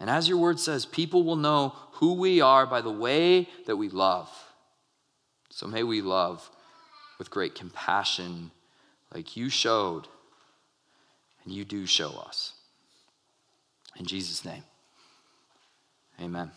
And 0.00 0.10
as 0.10 0.28
your 0.28 0.38
word 0.38 0.58
says, 0.58 0.84
people 0.86 1.24
will 1.24 1.36
know 1.36 1.74
who 1.92 2.14
we 2.14 2.40
are 2.40 2.66
by 2.66 2.80
the 2.80 2.90
way 2.90 3.48
that 3.66 3.76
we 3.76 3.88
love. 3.88 4.28
So 5.50 5.66
may 5.66 5.82
we 5.82 6.02
love 6.02 6.50
with 7.18 7.30
great 7.30 7.54
compassion, 7.54 8.50
like 9.14 9.36
you 9.36 9.48
showed, 9.48 10.08
and 11.44 11.54
you 11.54 11.64
do 11.64 11.86
show 11.86 12.10
us. 12.26 12.54
In 13.96 14.04
Jesus' 14.04 14.44
name, 14.44 14.64
amen. 16.20 16.50